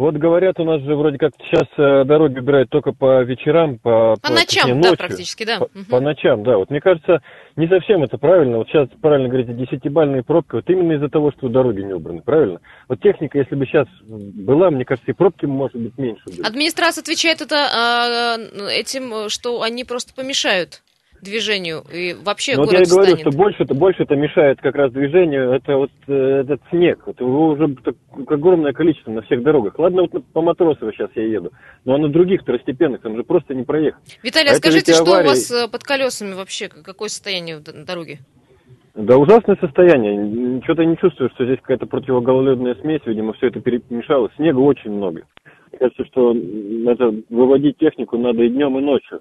Вот 0.00 0.14
говорят, 0.14 0.58
у 0.58 0.64
нас 0.64 0.80
же 0.80 0.94
вроде 0.96 1.18
как 1.18 1.32
сейчас 1.38 1.68
э, 1.76 2.04
дороги 2.06 2.38
убирают 2.38 2.70
только 2.70 2.92
по 2.92 3.22
вечерам, 3.22 3.78
по, 3.78 4.16
По 4.16 4.28
по- 4.28 4.32
ночам, 4.32 4.62
точнее, 4.68 4.74
да, 4.80 4.88
ночью. 4.88 4.96
практически, 4.96 5.44
да. 5.44 5.58
По, 5.58 5.68
по 5.90 6.00
ночам, 6.00 6.42
да. 6.42 6.56
Вот 6.56 6.70
мне 6.70 6.80
кажется, 6.80 7.20
не 7.56 7.68
совсем 7.68 8.02
это 8.02 8.16
правильно. 8.16 8.56
Вот 8.56 8.68
сейчас 8.68 8.88
правильно 9.02 9.28
говорите, 9.28 9.52
десятибальные 9.52 10.22
пробки, 10.22 10.54
вот 10.54 10.70
именно 10.70 10.92
из-за 10.92 11.10
того, 11.10 11.32
что 11.32 11.50
дороги 11.50 11.82
не 11.82 11.92
убраны, 11.92 12.22
правильно? 12.22 12.60
Вот 12.88 12.98
техника, 13.02 13.36
если 13.36 13.54
бы 13.54 13.66
сейчас 13.66 13.88
была, 14.08 14.70
мне 14.70 14.86
кажется, 14.86 15.10
и 15.10 15.14
пробки, 15.14 15.44
может 15.44 15.76
быть, 15.76 15.98
меньше 15.98 16.22
были. 16.24 16.46
Администрация 16.46 17.02
отвечает 17.02 17.42
это 17.42 17.68
а, 17.70 18.38
этим, 18.70 19.12
э, 19.12 19.28
что 19.28 19.60
они 19.60 19.84
просто 19.84 20.14
помешают 20.14 20.80
движению 21.22 21.82
и 21.92 22.14
вообще 22.24 22.56
Ну, 22.56 22.62
вот 22.62 22.72
я 22.72 22.78
город 22.78 22.88
говорю, 22.88 23.06
встанет. 23.16 23.20
что 23.28 23.38
больше 23.38 23.62
это 23.62 23.74
больше 23.74 24.02
это 24.04 24.16
мешает 24.16 24.60
как 24.60 24.74
раз 24.74 24.92
движению. 24.92 25.52
Это 25.52 25.76
вот 25.76 25.90
э, 26.06 26.12
этот 26.12 26.60
снег. 26.70 27.02
Вот 27.06 27.20
его 27.20 27.48
уже 27.48 27.74
так 27.84 27.94
огромное 28.28 28.72
количество 28.72 29.10
на 29.10 29.22
всех 29.22 29.42
дорогах. 29.42 29.78
Ладно, 29.78 30.02
вот 30.10 30.24
по 30.32 30.42
Матросово 30.42 30.92
сейчас 30.92 31.10
я 31.14 31.24
еду, 31.26 31.50
но 31.84 31.98
на 31.98 32.08
других 32.08 32.42
второстепенных 32.42 33.00
там 33.02 33.16
же 33.16 33.22
просто 33.24 33.54
не 33.54 33.64
проехать. 33.64 34.18
Виталий, 34.22 34.48
А 34.48 34.52
а 34.52 34.56
это 34.56 34.60
скажите, 34.68 34.92
что 34.94 35.04
у 35.04 35.12
аварии. 35.12 35.28
вас 35.28 35.50
э, 35.50 35.68
под 35.70 35.82
колесами 35.82 36.34
вообще, 36.34 36.68
какое 36.68 37.08
состояние 37.08 37.56
в 37.58 37.62
д- 37.62 37.72
на 37.72 37.84
дороге? 37.84 38.18
Да 38.94 39.16
ужасное 39.16 39.56
состояние. 39.60 40.60
Что-то 40.64 40.84
не 40.84 40.96
чувствую, 40.96 41.30
что 41.34 41.44
здесь 41.44 41.58
какая-то 41.60 41.86
противогололедная 41.86 42.74
смесь. 42.76 43.00
Видимо, 43.06 43.32
все 43.34 43.46
это 43.46 43.60
перемешалось. 43.60 44.32
Снега 44.36 44.58
очень 44.58 44.90
много. 44.90 45.22
Мне 45.70 45.78
кажется, 45.78 46.04
что 46.06 46.34
это 46.34 47.14
выводить 47.30 47.78
технику 47.78 48.18
надо 48.18 48.42
и 48.42 48.48
днем, 48.48 48.76
и 48.78 48.82
ночью, 48.82 49.20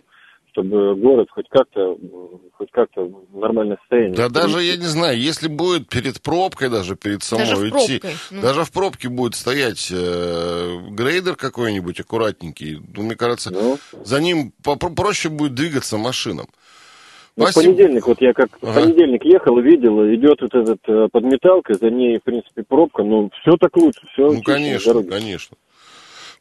чтобы 0.51 0.95
город 0.95 1.27
хоть 1.31 1.47
как-то, 1.49 1.95
хоть 2.53 2.71
как-то 2.71 3.05
в 3.05 3.37
нормальное 3.37 3.77
состояние. 3.77 4.15
Да 4.15 4.29
даже, 4.29 4.61
я 4.61 4.77
не 4.77 4.85
знаю, 4.85 5.19
если 5.19 5.47
будет 5.47 5.87
перед 5.89 6.21
пробкой, 6.21 6.69
даже 6.69 6.95
перед 6.95 7.23
самой 7.23 7.45
Даже 7.45 7.55
в 7.57 7.69
идти, 7.69 7.99
пробкой, 7.99 8.11
ну. 8.31 8.41
даже 8.41 8.63
в 8.63 8.71
пробке 8.71 9.09
будет 9.09 9.35
стоять 9.35 9.89
э, 9.91 10.77
грейдер 10.91 11.35
какой-нибудь 11.35 11.99
аккуратненький, 11.99 12.81
ну, 12.95 13.03
мне 13.03 13.15
кажется, 13.15 13.51
Ну. 13.51 13.77
за 14.03 14.19
ним 14.21 14.51
проще 14.95 15.29
будет 15.29 15.53
двигаться 15.53 15.97
машинам. 15.97 16.47
Ну, 17.35 17.45
в 17.45 17.53
понедельник, 17.53 18.05
вот 18.05 18.19
я 18.21 18.33
как 18.33 18.49
Ага. 18.61 18.71
в 18.71 18.75
понедельник 18.83 19.23
ехал 19.23 19.57
и 19.59 19.61
видел, 19.61 20.03
идет 20.13 20.41
вот 20.41 20.53
этот 20.53 20.79
э, 20.87 21.07
подметалка, 21.11 21.73
за 21.73 21.89
ней, 21.89 22.19
в 22.19 22.23
принципе, 22.23 22.63
пробка, 22.63 23.03
ну, 23.03 23.29
все 23.41 23.55
так 23.57 23.77
лучше, 23.77 24.01
все 24.11 24.27
Ну, 24.31 24.41
конечно, 24.41 25.03
конечно. 25.03 25.55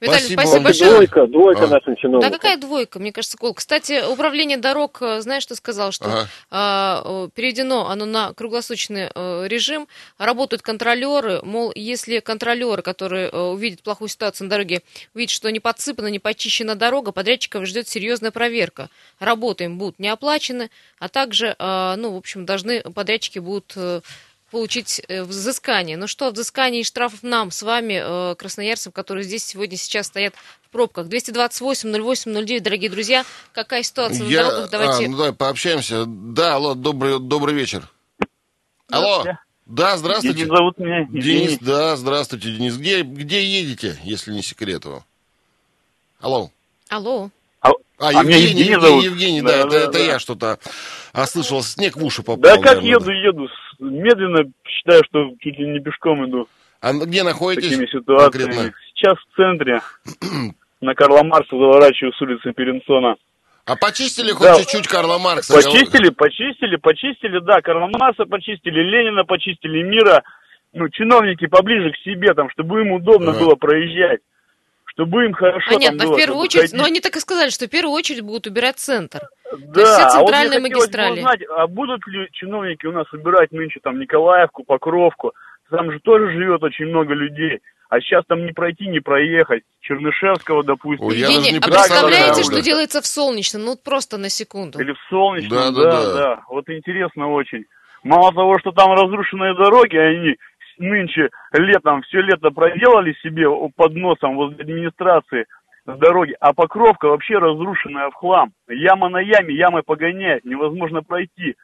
Виталий, 0.00 0.20
Спасибо 0.20 0.40
спасибо 0.40 0.64
большое. 0.64 0.90
Двойка, 0.92 1.26
двойка 1.26 1.64
А. 1.64 1.66
нашим 1.66 1.94
Да 1.94 2.00
чиновникам. 2.00 2.32
какая 2.32 2.56
двойка? 2.56 2.98
Мне 3.00 3.12
кажется, 3.12 3.36
гол. 3.36 3.52
Кстати, 3.54 4.04
управление 4.08 4.56
дорог, 4.56 4.98
э, 5.00 5.20
знаешь, 5.20 5.42
что 5.42 5.56
сказал, 5.56 5.90
что 5.90 6.04
Ага. 6.06 6.28
а, 6.50 7.02
э, 7.04 7.28
переведено 7.34 7.88
оно 7.90 8.04
на 8.04 8.32
круглосуточный 8.32 9.10
э, 9.12 9.46
режим. 9.48 9.88
Работают 10.16 10.62
контролеры, 10.62 11.40
мол, 11.42 11.72
если 11.74 12.20
контролеры, 12.20 12.82
которые 12.82 13.28
э, 13.28 13.36
увидят 13.36 13.82
плохую 13.82 14.08
ситуацию 14.08 14.44
на 14.44 14.50
дороге, 14.50 14.82
увидят, 15.14 15.30
что 15.32 15.50
не 15.50 15.58
подсыпана, 15.58 16.06
не 16.08 16.20
почищена 16.20 16.76
дорога, 16.76 17.10
подрядчиков 17.10 17.66
ждет 17.66 17.88
серьезная 17.88 18.30
проверка. 18.30 18.90
Работы 19.18 19.64
им 19.64 19.78
будут 19.78 19.98
не 19.98 20.08
оплачены, 20.08 20.70
а 21.00 21.08
также, 21.08 21.56
э, 21.58 21.94
ну, 21.96 22.12
в 22.12 22.16
общем, 22.16 22.46
должны 22.46 22.82
подрядчики 22.82 23.40
будут 23.40 23.72
э, 23.74 24.00
получить 24.50 25.00
э, 25.08 25.22
взыскание. 25.22 25.96
Ну 25.96 26.06
что, 26.06 26.30
взыскание 26.30 26.80
и 26.80 26.84
штрафов 26.84 27.22
нам 27.22 27.50
с 27.50 27.62
вами, 27.62 28.00
э, 28.32 28.34
красноярцам, 28.36 28.92
которые 28.92 29.24
здесь 29.24 29.44
сегодня 29.44 29.76
сейчас 29.76 30.06
стоят 30.06 30.34
в 30.62 30.70
пробках. 30.70 31.06
228-08-09, 31.06 32.60
дорогие 32.60 32.90
друзья. 32.90 33.24
Какая 33.52 33.82
ситуация 33.82 34.24
на 34.24 34.28
Я- 34.30 34.44
дорогах? 34.44 34.70
Давайте... 34.70 35.06
а, 35.06 35.08
ну, 35.08 35.16
давай 35.16 35.32
пообщаемся. 35.32 36.04
Да, 36.06 36.54
алло, 36.54 36.74
добрый, 36.74 37.18
добрый 37.20 37.54
вечер. 37.54 37.88
Алло. 38.90 39.24
Да, 39.66 39.98
здравствуйте. 39.98 40.38
Денис 40.38 40.48
зовут 40.48 40.78
меня. 40.78 41.04
Денис, 41.10 41.24
Денис. 41.24 41.58
да, 41.60 41.96
здравствуйте, 41.96 42.50
Денис. 42.52 42.76
Где, 42.76 43.02
где 43.02 43.44
едете, 43.44 43.98
если 44.02 44.32
не 44.32 44.42
секрет 44.42 44.84
его? 44.86 45.04
Алло. 46.20 46.50
Алло. 46.88 47.30
А, 48.00 48.08
а 48.08 48.12
Евгений, 48.12 48.42
Евгений 48.42 48.60
Евгений, 48.70 48.80
зовут. 48.80 49.04
Евгений, 49.04 49.42
да, 49.42 49.48
Да, 49.48 49.58
это, 49.60 49.68
да, 49.70 49.76
это 49.82 49.92
да. 49.92 49.98
я 49.98 50.18
что-то 50.18 50.58
ослышал, 51.12 51.62
снег 51.62 51.96
в 51.96 52.04
уши 52.04 52.22
попал. 52.22 52.42
Да 52.42 52.56
как 52.58 52.76
наверное, 52.76 52.90
еду, 52.90 53.10
еду. 53.10 53.48
с- 53.48 53.80
Медленно 53.80 54.50
считаю, 54.66 55.02
что 55.04 55.30
чуть 55.40 55.58
ли 55.58 55.68
не 55.68 55.80
пешком 55.80 56.28
иду. 56.28 56.48
А 56.80 56.92
где 56.92 57.22
находитесь? 57.22 57.70
Такими 57.70 57.86
ситуациями. 57.86 58.44
конкретно? 58.50 58.74
Сейчас 58.94 59.14
в 59.18 59.36
центре. 59.36 59.80
На 60.80 60.94
Карла 60.94 61.22
Марса 61.24 61.50
заворачиваю 61.50 62.12
с 62.12 62.22
улицы 62.22 62.52
Перенсона. 62.52 63.16
А 63.64 63.76
почистили 63.76 64.30
хоть 64.32 64.46
Да. 64.46 64.58
чуть-чуть 64.58 64.86
Карла 64.88 65.18
Маркса? 65.18 65.54
Почистили, 65.54 66.10
почистили, 66.10 66.76
почистили, 66.76 67.38
да, 67.40 67.60
Карла 67.60 67.88
Марса 67.92 68.24
почистили, 68.24 68.80
Ленина 68.80 69.24
почистили, 69.24 69.82
Мира. 69.82 70.22
Ну, 70.72 70.88
чиновники 70.88 71.46
поближе 71.46 71.92
к 71.92 71.96
себе, 72.04 72.32
там, 72.34 72.48
чтобы 72.50 72.80
им 72.80 72.92
удобно 72.92 73.32
Ага. 73.32 73.40
было 73.40 73.54
проезжать. 73.56 74.20
Чтобы 74.98 75.26
им 75.26 75.32
хорошо 75.32 75.74
Понятно, 75.74 75.98
там 76.00 76.08
было. 76.08 76.16
в 76.16 76.18
первую 76.18 76.40
очередь, 76.40 76.62
ходить. 76.70 76.76
но 76.76 76.84
они 76.84 77.00
так 77.00 77.14
и 77.14 77.20
сказали, 77.20 77.50
что 77.50 77.66
в 77.66 77.70
первую 77.70 77.92
очередь 77.94 78.22
будут 78.22 78.48
убирать 78.48 78.78
центр. 78.78 79.20
Да, 79.52 79.72
То 79.72 79.80
есть 79.80 79.92
все 79.92 80.02
а 80.02 80.20
вот 80.20 80.26
центральные 80.26 80.58
мне 80.58 80.68
хотелось 80.70 80.90
бы 80.90 80.98
магистрали. 80.98 81.18
узнать, 81.20 81.40
а 81.56 81.66
будут 81.68 82.06
ли 82.08 82.28
чиновники 82.32 82.86
у 82.86 82.92
нас 82.92 83.06
убирать 83.12 83.52
нынче 83.52 83.78
там 83.80 84.00
Николаевку, 84.00 84.64
Покровку? 84.64 85.32
Там 85.70 85.92
же 85.92 86.00
тоже 86.00 86.32
живет 86.32 86.62
очень 86.64 86.86
много 86.86 87.14
людей. 87.14 87.60
А 87.90 88.00
сейчас 88.00 88.24
там 88.26 88.44
не 88.44 88.52
пройти, 88.52 88.88
не 88.88 88.98
проехать. 89.00 89.62
Чернышевского, 89.82 90.64
допустим. 90.64 91.06
Ой, 91.06 91.16
я 91.16 91.26
даже 91.26 91.38
Евгений, 91.38 91.58
не 91.58 91.64
а 91.64 91.68
представляете, 91.70 92.42
что 92.42 92.60
делается 92.60 93.00
в 93.00 93.06
Солнечном? 93.06 93.64
Ну, 93.64 93.76
просто 93.76 94.18
на 94.18 94.28
секунду. 94.28 94.80
Или 94.80 94.92
в 94.92 94.98
Солнечном, 95.08 95.50
Да, 95.50 95.70
да, 95.70 95.82
да, 95.82 96.02
да, 96.02 96.12
да. 96.14 96.42
Вот 96.48 96.68
интересно 96.68 97.28
очень. 97.28 97.64
Мало 98.02 98.32
того, 98.32 98.58
что 98.58 98.72
там 98.72 98.92
разрушенные 98.92 99.54
дороги, 99.54 99.96
они 99.96 100.36
нынче 100.78 101.30
летом, 101.52 102.02
все 102.02 102.20
лето 102.20 102.50
проделали 102.50 103.14
себе 103.22 103.46
под 103.76 103.94
носом 103.94 104.36
возле 104.36 104.60
администрации 104.62 105.46
дороги, 105.86 106.36
а 106.40 106.52
Покровка 106.52 107.08
вообще 107.08 107.38
разрушенная 107.38 108.10
в 108.10 108.14
хлам. 108.14 108.52
Яма 108.68 109.08
на 109.08 109.18
яме, 109.18 109.54
ямы 109.54 109.82
погоняет, 109.82 110.44
невозможно 110.44 111.02
пройти. 111.02 111.54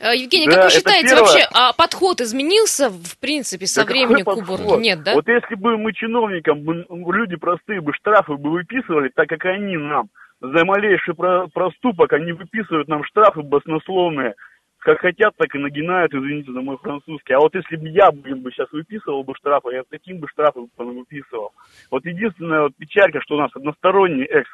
Э, 0.00 0.16
Евгений, 0.16 0.46
Да, 0.46 0.54
как 0.54 0.64
вы 0.64 0.70
считаете, 0.70 1.08
первое. 1.08 1.22
вообще 1.24 1.46
а 1.52 1.72
подход 1.74 2.20
изменился, 2.20 2.88
в 2.88 3.18
принципе, 3.20 3.66
со 3.66 3.84
Да 3.84 3.92
времени 3.92 4.22
к 4.22 4.28
уборке? 4.28 4.78
Нет, 4.78 5.02
да? 5.02 5.14
Вот 5.14 5.28
если 5.28 5.54
бы 5.56 5.76
мы 5.76 5.92
чиновникам, 5.92 6.64
люди 6.64 7.36
простые 7.36 7.80
бы 7.80 7.92
штрафы 7.92 8.34
бы 8.34 8.50
выписывали, 8.50 9.10
так 9.14 9.28
как 9.28 9.44
они 9.44 9.76
нам 9.76 10.08
за 10.40 10.64
малейший 10.64 11.14
про- 11.14 11.48
проступок, 11.48 12.12
они 12.12 12.32
выписывают 12.32 12.88
нам 12.88 13.04
штрафы 13.04 13.42
баснословные, 13.42 14.34
как 14.88 15.00
хотят, 15.00 15.36
так 15.36 15.54
и 15.54 15.58
нагинают, 15.58 16.14
извините 16.14 16.50
за 16.52 16.60
мой 16.62 16.78
французский. 16.78 17.34
А 17.34 17.40
вот 17.40 17.54
если 17.54 17.76
бы 17.76 17.88
я, 17.90 18.10
блин, 18.10 18.40
бы 18.40 18.50
сейчас 18.50 18.72
выписывал 18.72 19.22
бы 19.22 19.34
штрафы, 19.36 19.68
я 19.74 19.82
таким 19.90 20.18
бы 20.18 20.26
штрафы 20.28 20.60
бы 20.60 20.68
выписывал. 20.78 21.52
Вот 21.90 22.06
единственная 22.06 22.62
вот 22.62 22.72
печалька, 22.76 23.20
что 23.20 23.34
у 23.34 23.38
нас 23.38 23.50
односторонний 23.54 24.24
экс 24.24 24.48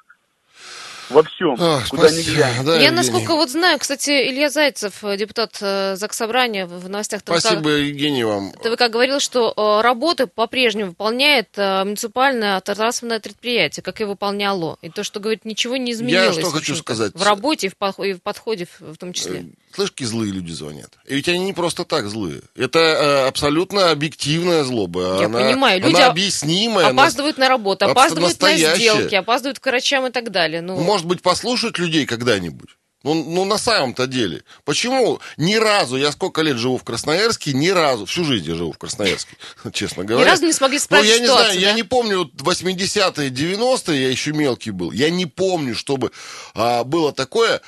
во 1.10 1.22
всем, 1.22 1.54
А, 1.60 1.80
куда 1.88 2.10
ни 2.10 2.22
глянь. 2.22 2.64
Да, 2.64 2.72
Я, 2.76 2.88
Евгений. 2.88 2.96
насколько 2.96 3.34
вот 3.34 3.50
знаю, 3.50 3.78
кстати, 3.78 4.10
Илья 4.10 4.48
Зайцев, 4.48 5.04
э, 5.04 5.16
депутат 5.16 5.58
э, 5.60 5.96
Заксобрания, 5.96 6.66
в 6.66 6.88
новостях 6.88 7.22
ТВК, 7.22 7.38
Спасибо, 7.40 7.70
Евгений, 7.70 8.24
вам. 8.24 8.52
ТВК 8.52 8.88
говорил, 8.90 9.20
что 9.20 9.52
э, 9.54 9.82
работы 9.82 10.26
по-прежнему 10.26 10.90
выполняет 10.90 11.50
э, 11.56 11.84
муниципальное 11.84 12.60
транспортное 12.60 13.20
предприятие, 13.20 13.82
как 13.82 14.00
и 14.00 14.04
выполняло. 14.04 14.78
И 14.82 14.88
то, 14.88 15.04
что, 15.04 15.20
говорит, 15.20 15.44
ничего 15.44 15.76
не 15.76 15.92
изменилось. 15.92 16.38
что 16.38 16.46
в 16.46 16.52
хочу 16.54 16.74
сказать. 16.74 17.12
В 17.14 17.22
работе 17.22 17.66
и 17.66 17.70
в, 17.70 17.76
подхо- 17.76 18.06
и 18.08 18.14
в 18.14 18.22
подходе 18.22 18.66
в 18.66 18.94
в 18.94 18.96
том 18.96 19.12
числе. 19.12 19.44
Слышь, 19.74 19.90
какие 19.90 20.06
злые 20.06 20.30
люди 20.32 20.52
звонят. 20.52 20.90
И 21.06 21.16
ведь 21.16 21.28
они 21.28 21.40
не 21.40 21.52
просто 21.52 21.84
так 21.84 22.06
злые. 22.08 22.42
Это 22.54 22.78
э, 22.78 23.26
абсолютно 23.28 23.90
объективная 23.90 24.62
злоба. 24.62 25.18
Я 25.20 25.26
она, 25.26 25.40
понимаю, 25.40 25.80
люди 25.80 25.96
она 25.96 26.06
объяснимая. 26.06 26.86
она- 26.90 27.02
Опаздывают 27.02 27.38
на 27.38 27.48
работу, 27.48 27.84
опаздывают 27.86 28.40
на 28.40 28.48
настоящая. 28.48 28.76
сделки, 28.76 29.14
опаздывают 29.16 29.58
к 29.58 29.66
врачам 29.66 30.06
и 30.06 30.10
так 30.10 30.30
далее. 30.30 30.60
Ну, 30.62 30.76
Может 30.76 31.06
быть, 31.06 31.22
послушать 31.22 31.78
людей 31.78 32.06
когда-нибудь? 32.06 32.70
Ну, 33.02 33.12
ну, 33.12 33.44
на 33.44 33.58
самом-то 33.58 34.06
деле. 34.06 34.44
Почему 34.64 35.20
ни 35.36 35.56
разу, 35.56 35.96
я 35.96 36.10
сколько 36.10 36.40
лет 36.40 36.56
живу 36.56 36.78
в 36.78 36.84
Красноярске, 36.84 37.52
ни 37.52 37.68
разу, 37.68 38.06
всю 38.06 38.24
жизнь 38.24 38.48
я 38.48 38.54
живу 38.54 38.72
в 38.72 38.78
Красноярске, 38.78 39.36
честно 39.74 40.04
говоря. 40.04 40.30
разу 40.30 40.46
не 40.46 40.54
смогли 40.54 40.78
Ну, 40.78 40.84
справить 40.84 41.10
я 41.10 41.18
не 41.18 41.26
ситуацию, 41.26 41.52
знаю, 41.52 41.60
я 41.60 41.72
не 41.74 41.82
помню, 41.82 42.18
вот 42.20 42.32
80-е, 42.40 43.28
90-е, 43.28 44.02
я 44.02 44.08
еще 44.08 44.32
мелкий 44.32 44.70
был, 44.70 44.90
я 44.90 45.10
не 45.10 45.26
помню, 45.26 45.74
чтобы 45.74 46.12
а, 46.54 46.82
было 46.84 47.12
такое, 47.12 47.60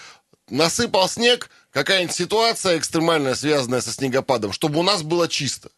насыпал 0.48 1.08
снег, 1.08 1.50
какая-нибудь 1.70 2.14
ситуация 2.14 2.78
экстремальная, 2.78 3.34
связанная 3.34 3.80
со 3.80 3.92
снегопадом, 3.92 4.52
чтобы 4.52 4.78
у 4.78 4.82
нас 4.82 5.02
было 5.02 5.28
чисто. 5.28 5.70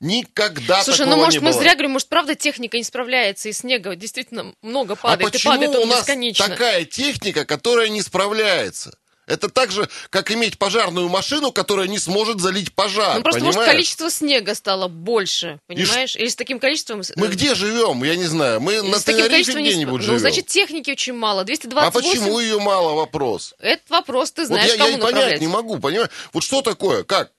Никогда 0.00 0.82
Слушай, 0.82 0.98
такого 1.06 1.16
ну 1.16 1.24
может 1.24 1.40
не 1.40 1.46
мы 1.46 1.52
было. 1.52 1.60
зря 1.62 1.72
говорим, 1.72 1.92
может 1.92 2.08
правда 2.08 2.34
техника 2.34 2.76
не 2.76 2.84
справляется, 2.84 3.48
и 3.48 3.52
снега 3.52 3.96
действительно 3.96 4.54
много 4.60 4.92
А 4.92 4.96
падает, 4.96 5.30
и 5.30 5.32
почему 5.32 5.54
падает 5.54 5.74
у 5.74 5.82
он 5.82 5.88
нас 5.88 6.00
бесконечно. 6.00 6.48
такая 6.48 6.84
техника, 6.84 7.46
которая 7.46 7.88
не 7.88 8.02
справляется? 8.02 8.98
Это 9.26 9.48
так 9.48 9.72
же, 9.72 9.88
как 10.10 10.30
иметь 10.30 10.56
пожарную 10.56 11.08
машину, 11.08 11.50
которая 11.50 11.88
не 11.88 11.98
сможет 11.98 12.40
залить 12.40 12.72
пожар, 12.72 13.16
Ну 13.16 13.22
просто 13.22 13.40
понимаешь? 13.40 13.56
может 13.56 13.70
количество 13.72 14.08
снега 14.10 14.54
стало 14.54 14.86
больше, 14.86 15.58
понимаешь? 15.66 16.14
Или 16.14 16.28
с 16.28 16.36
таким 16.36 16.60
количеством... 16.60 17.00
э, 17.00 17.04
Мы 17.16 17.26
где 17.28 17.56
живем? 17.56 18.04
Я 18.04 18.14
не 18.14 18.24
знаю. 18.26 18.60
Мы 18.60 18.74
или 18.74 18.80
на 18.82 19.00
Тенерифе 19.00 19.28
количеством 19.30 19.62
не 19.64 19.70
где-нибудь 19.70 20.00
сп- 20.00 20.04
живем. 20.04 20.14
Ну, 20.14 20.18
значит, 20.20 20.46
техники 20.46 20.90
очень 20.92 21.14
мало. 21.14 21.40
а 21.40 21.44
228... 21.44 21.92
почему 22.08 22.38
ее 22.38 22.60
мало, 22.60 22.94
вопрос? 22.94 23.54
Этот 23.58 23.90
вопрос 23.90 24.30
ты 24.30 24.46
знаешь, 24.46 24.70
вот 24.70 24.78
я, 24.78 24.84
я 24.86 24.92
кому 24.92 25.08
и 25.08 25.12
понять 25.12 25.40
не 25.40 25.48
могу, 25.48 25.78
понимаешь? 25.80 26.10
Вот 26.32 26.44
что 26.44 26.62
такое? 26.62 27.02
Как? 27.02 27.32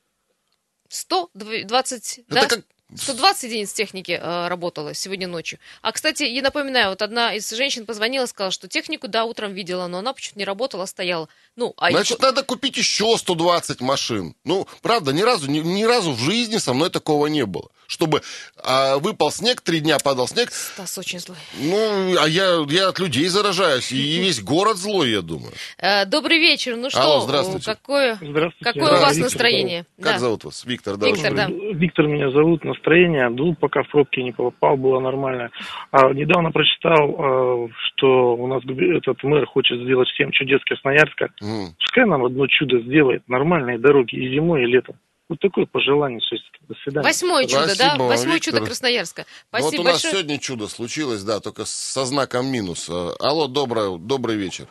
120, 0.90 2.20
Это 2.20 2.34
да? 2.36 2.48
как- 2.48 2.64
120 2.96 3.44
единиц 3.44 3.74
техники 3.74 4.18
э, 4.22 4.48
работало 4.48 4.94
сегодня 4.94 5.28
ночью. 5.28 5.60
А, 5.82 5.92
кстати, 5.92 6.24
я 6.24 6.42
напоминаю, 6.42 6.90
вот 6.90 7.02
одна 7.02 7.34
из 7.34 7.50
женщин 7.50 7.86
позвонила, 7.86 8.26
сказала, 8.28 8.52
что 8.52 8.68
технику, 8.70 9.08
да, 9.10 9.26
утром 9.26 9.54
видела, 9.54 9.88
но 9.88 9.98
она 10.00 10.14
почему-то 10.14 10.40
не 10.40 10.46
работала, 10.46 10.86
стояла. 10.86 11.28
Ну, 11.58 11.74
а 11.78 11.92
Значит, 11.92 12.22
надо 12.22 12.44
купить 12.44 12.78
еще 12.78 13.18
120 13.18 13.82
машин. 13.82 14.36
Ну, 14.46 14.68
правда, 14.82 15.12
ни 15.12 15.22
разу, 15.22 15.50
ни, 15.52 15.60
ни 15.60 15.84
разу 15.84 16.14
в 16.14 16.20
жизни 16.20 16.58
со 16.58 16.74
мной 16.74 16.90
такого 16.90 17.28
не 17.28 17.46
было. 17.46 17.70
Чтобы 17.88 18.22
а, 18.64 18.98
выпал 19.00 19.32
снег, 19.32 19.62
три 19.62 19.80
дня 19.80 19.98
падал 19.98 20.28
снег. 20.28 20.52
Стас 20.52 20.98
очень 20.98 21.20
злой. 21.20 21.38
Ну, 21.58 22.16
а 22.20 22.28
я, 22.28 22.66
я 22.70 22.90
от 22.90 23.00
людей 23.00 23.28
заражаюсь. 23.28 23.92
И, 23.92 24.20
весь 24.20 24.42
город 24.42 24.78
злой, 24.78 25.12
я 25.12 25.22
думаю. 25.22 25.54
Э, 25.78 26.06
добрый 26.06 26.38
вечер. 26.38 26.76
Ну 26.76 26.90
что, 26.90 27.02
Алло, 27.02 27.22
здравствуйте. 27.22 27.66
какое, 27.66 28.16
Здравствуйте. 28.22 28.64
какое 28.64 28.92
Да, 28.92 28.98
у 28.98 29.02
вас 29.02 29.16
Виктор 29.16 29.24
настроение? 29.24 29.86
Как 30.02 30.14
Да. 30.14 30.20
зовут 30.20 30.44
вас? 30.44 30.66
Виктор, 30.66 30.98
да. 30.98 31.08
Виктор, 31.08 31.34
да. 31.34 31.48
Виктор 31.48 32.08
меня 32.08 32.30
зовут, 32.32 32.64
настроение, 32.78 33.30
ну, 33.30 33.56
пока 33.56 33.84
в 33.84 33.90
пробки 33.90 34.20
не 34.20 34.32
попал, 34.32 34.78
было 34.78 35.00
нормально. 35.00 35.50
А, 35.92 36.12
недавно 36.14 36.52
прочитал, 36.52 37.16
а, 37.18 37.68
что 37.88 38.36
у 38.36 38.48
нас 38.48 38.64
этот 38.64 39.24
мэр 39.24 39.46
хочет 39.48 39.80
сделать 39.82 40.08
всем 40.10 40.32
чудес 40.32 40.62
Красноярска. 40.64 41.30
М. 41.42 41.74
Пускай 41.80 42.06
нам 42.06 42.24
одно 42.26 42.48
чудо 42.48 42.80
сделает, 42.82 43.28
нормальные 43.28 43.78
дороги 43.80 44.16
и 44.16 44.34
зимой, 44.34 44.64
и 44.64 44.66
летом. 44.66 44.96
Вот 45.30 45.40
такое 45.40 45.66
пожелание. 45.66 46.22
Есть, 46.32 46.44
До 46.70 46.76
свидания. 46.84 47.06
Восьмое 47.06 47.46
чудо, 47.46 47.68
да? 47.68 47.74
Спасибо 47.74 48.00
вам, 48.00 48.08
Восьмое 48.08 48.36
Виктор. 48.36 48.54
чудо 48.54 48.66
Красноярска. 48.66 49.22
Ну, 49.22 49.60
Спасибо 49.60 49.66
вот 49.72 49.80
у 49.80 49.84
нас 49.84 49.94
большое. 49.94 50.14
сегодня 50.14 50.40
чудо 50.40 50.68
случилось, 50.68 51.24
да, 51.24 51.40
только 51.42 51.66
со 51.66 52.06
знаком 52.06 52.46
минус. 52.48 52.90
А, 52.90 53.12
Алло, 53.20 53.48
доброе, 53.48 53.98
добрый 53.98 54.38
вечер. 54.38 54.68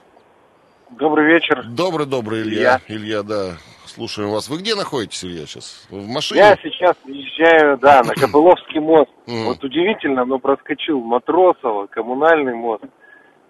Добрый 0.98 1.26
вечер. 1.26 1.64
Добрый-добрый, 1.68 2.42
Илья. 2.42 2.80
Илья, 2.88 3.22
да. 3.22 3.56
Слушаем 3.96 4.28
вас. 4.28 4.48
Вы 4.50 4.58
где 4.58 4.74
находитесь, 4.74 5.24
Илья, 5.24 5.46
сейчас? 5.46 5.86
В 5.88 6.06
машине? 6.06 6.40
Я 6.40 6.56
сейчас 6.62 6.94
езжаю, 7.06 7.78
да, 7.78 8.02
на 8.02 8.12
Копыловский 8.14 8.78
мост. 8.78 9.10
Вот 9.26 9.64
удивительно, 9.64 10.26
но 10.26 10.38
проскочил 10.38 11.00
Матросово, 11.00 11.86
коммунальный 11.86 12.54
мост. 12.54 12.84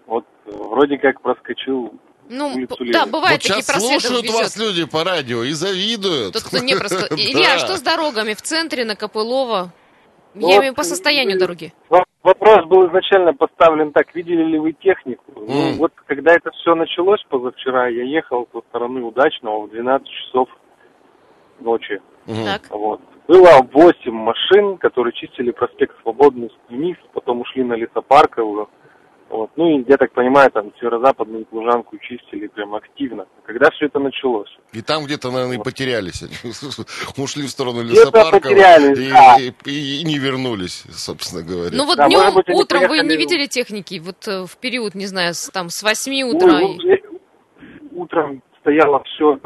Вот 0.06 0.24
вроде 0.46 0.98
как 0.98 1.20
проскочил 1.20 1.94
Ну, 2.28 2.54
да, 2.92 3.06
бывает 3.06 3.42
вот 3.42 3.42
такие 3.42 3.54
сейчас 3.54 3.66
просветы 3.66 4.00
слушают 4.00 4.24
везет. 4.24 4.40
вас 4.40 4.56
люди 4.56 4.84
по 4.84 5.02
радио 5.02 5.42
и 5.42 5.50
завидуют. 5.50 6.34
Тот, 6.34 6.44
кто 6.44 6.58
не 6.58 6.76
просто... 6.76 7.06
Илья, 7.16 7.54
а 7.54 7.58
что 7.58 7.76
с 7.76 7.82
дорогами 7.82 8.34
в 8.34 8.42
центре, 8.42 8.84
на 8.84 8.94
Копылова? 8.94 9.72
Ну, 10.34 10.48
Я 10.48 10.58
имею 10.58 10.74
по 10.74 10.84
состоянию 10.84 11.40
дороги. 11.40 11.72
Во- 12.26 12.32
Вопрос 12.32 12.64
был 12.66 12.88
изначально 12.88 13.34
поставлен 13.34 13.92
так, 13.92 14.12
видели 14.12 14.42
ли 14.42 14.58
вы 14.58 14.72
технику? 14.72 15.22
Ну, 15.36 15.70
М. 15.70 15.76
вот 15.78 15.92
когда 16.06 16.32
это 16.34 16.50
все 16.50 16.74
началось 16.74 17.22
позавчера, 17.28 17.86
я 17.86 18.02
ехал 18.02 18.48
со 18.52 18.62
стороны 18.62 19.00
Удачного 19.04 19.66
в 19.66 19.70
12 19.70 20.08
часов 20.08 20.48
ночи. 21.60 22.02
Мгм. 22.26 22.44
Так. 22.44 22.62
Вот. 22.70 23.00
Было 23.28 23.60
8 23.72 24.12
машин, 24.12 24.76
которые 24.78 25.12
чистили 25.12 25.52
проспект 25.52 25.94
Свободный 26.02 26.50
вниз, 26.68 26.96
потом 27.12 27.42
ушли 27.42 27.62
на 27.62 27.74
Лесопарковую. 27.74 28.68
Вот. 29.28 29.50
Ну 29.56 29.68
и, 29.80 29.84
я 29.88 29.96
так 29.96 30.12
понимаю, 30.12 30.50
там 30.52 30.72
северо-западную 30.78 31.46
Лужанку 31.50 31.98
чистили 31.98 32.46
прям 32.46 32.74
активно. 32.76 33.26
Когда 33.44 33.70
все 33.70 33.86
это 33.86 33.98
началось? 33.98 34.48
И 34.72 34.82
там 34.82 35.04
где-то, 35.04 35.30
наверное, 35.32 35.58
и 35.58 35.62
потерялись. 35.62 36.22
они. 36.22 36.32
Ушли 37.24 37.42
в 37.46 37.50
сторону 37.50 37.82
лесопарка 37.82 38.48
и, 38.50 38.54
да. 38.54 39.36
и- 39.38 40.00
и 40.00 40.04
не 40.04 40.18
вернулись, 40.18 40.84
собственно 40.92 41.42
говоря. 41.42 41.70
Ну 41.76 41.86
вот 41.86 41.96
Да, 41.96 42.06
днем, 42.06 42.34
быть, 42.34 42.48
утром 42.50 42.82
вы 42.82 42.86
приехали- 42.88 43.08
не 43.08 43.16
видели 43.16 43.46
техники? 43.46 44.00
Вот 44.04 44.28
э, 44.28 44.46
в 44.46 44.56
период, 44.58 44.94
не 44.94 45.06
знаю, 45.06 45.34
с, 45.34 45.48
там 45.50 45.70
с 45.70 45.82
8 45.82 46.12
Ну, 46.24 46.36
утра. 46.36 46.58
ну, 46.60 46.74
и- 46.80 47.02
Утром 47.92 48.42
стояло 48.60 49.02
все, 49.04 49.38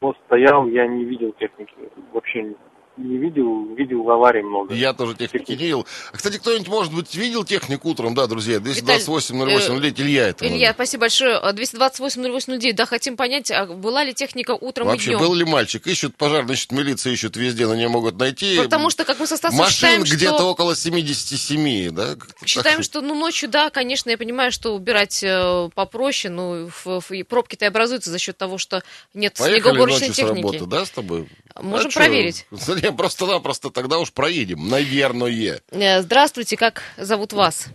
мост 0.00 0.18
стоял, 0.26 0.66
я 0.66 0.86
не 0.86 1.04
видел 1.04 1.32
техники. 1.38 1.72
Вообще 2.12 2.54
не, 2.98 3.16
видел, 3.16 3.74
видел 3.74 4.10
аварий 4.10 4.42
много. 4.42 4.74
Я 4.74 4.92
тоже 4.92 5.14
техники 5.14 5.52
не 5.52 5.56
видел. 5.56 5.86
А, 6.12 6.16
кстати, 6.16 6.36
кто-нибудь, 6.36 6.68
может 6.68 6.92
быть, 6.92 7.14
видел 7.14 7.42
технику 7.44 7.88
утром, 7.88 8.14
да, 8.14 8.26
друзья? 8.26 8.60
228 8.60 9.34
08 9.38 9.84
э, 9.84 9.92
Илья 9.96 10.28
это. 10.28 10.46
Илья, 10.46 10.74
спасибо 10.74 11.02
большое. 11.02 11.36
А, 11.36 11.52
228-08-09. 11.52 12.74
Да, 12.74 12.84
хотим 12.84 13.16
понять, 13.16 13.50
а 13.50 13.64
была 13.64 14.04
ли 14.04 14.12
техника 14.12 14.52
утром 14.52 14.88
Вообще, 14.88 15.12
и 15.12 15.14
днем? 15.14 15.20
был 15.20 15.34
ли 15.34 15.44
мальчик? 15.44 15.86
Ищут 15.86 16.16
пожарные, 16.16 16.54
ищут 16.54 16.72
милиция, 16.72 17.14
ищут 17.14 17.36
везде, 17.36 17.66
но 17.66 17.74
не 17.74 17.88
могут 17.88 18.18
найти. 18.18 18.58
Потому 18.58 18.90
что, 18.90 19.04
как 19.04 19.18
мы 19.18 19.26
со 19.26 19.38
Стасом 19.38 19.58
Машин 19.58 19.72
считаем, 19.72 20.02
где-то 20.02 20.34
что... 20.34 20.50
около 20.50 20.76
77, 20.76 21.90
да? 21.92 22.16
Считаем, 22.44 22.76
так. 22.76 22.84
что 22.84 23.00
ну 23.00 23.14
ночью, 23.14 23.48
да, 23.48 23.70
конечно, 23.70 24.10
я 24.10 24.18
понимаю, 24.18 24.52
что 24.52 24.74
убирать 24.74 25.22
э, 25.22 25.70
попроще, 25.74 26.32
ну, 26.32 26.68
в- 26.84 27.00
в- 27.00 27.12
и 27.12 27.22
пробки-то 27.22 27.64
и 27.64 27.68
образуются 27.68 28.10
за 28.10 28.18
счет 28.18 28.36
того, 28.36 28.58
что 28.58 28.82
нет 29.14 29.34
Поехали 29.38 29.60
снегоуборочной 29.60 30.08
ночью 30.08 30.14
с 30.14 30.16
техники. 30.16 30.36
работы, 30.36 30.66
да, 30.66 30.84
с 30.84 30.90
тобой? 30.90 31.28
Можем 31.60 31.90
А 31.94 31.98
проверить. 31.98 32.46
Просто-напросто 32.96 33.70
тогда 33.70 33.98
уж 33.98 34.12
проедем, 34.12 34.68
наверное. 34.68 35.60
Э, 35.70 36.00
Здравствуйте, 36.00 36.56
как 36.56 36.82
зовут 36.96 37.32
вас? 37.32 37.68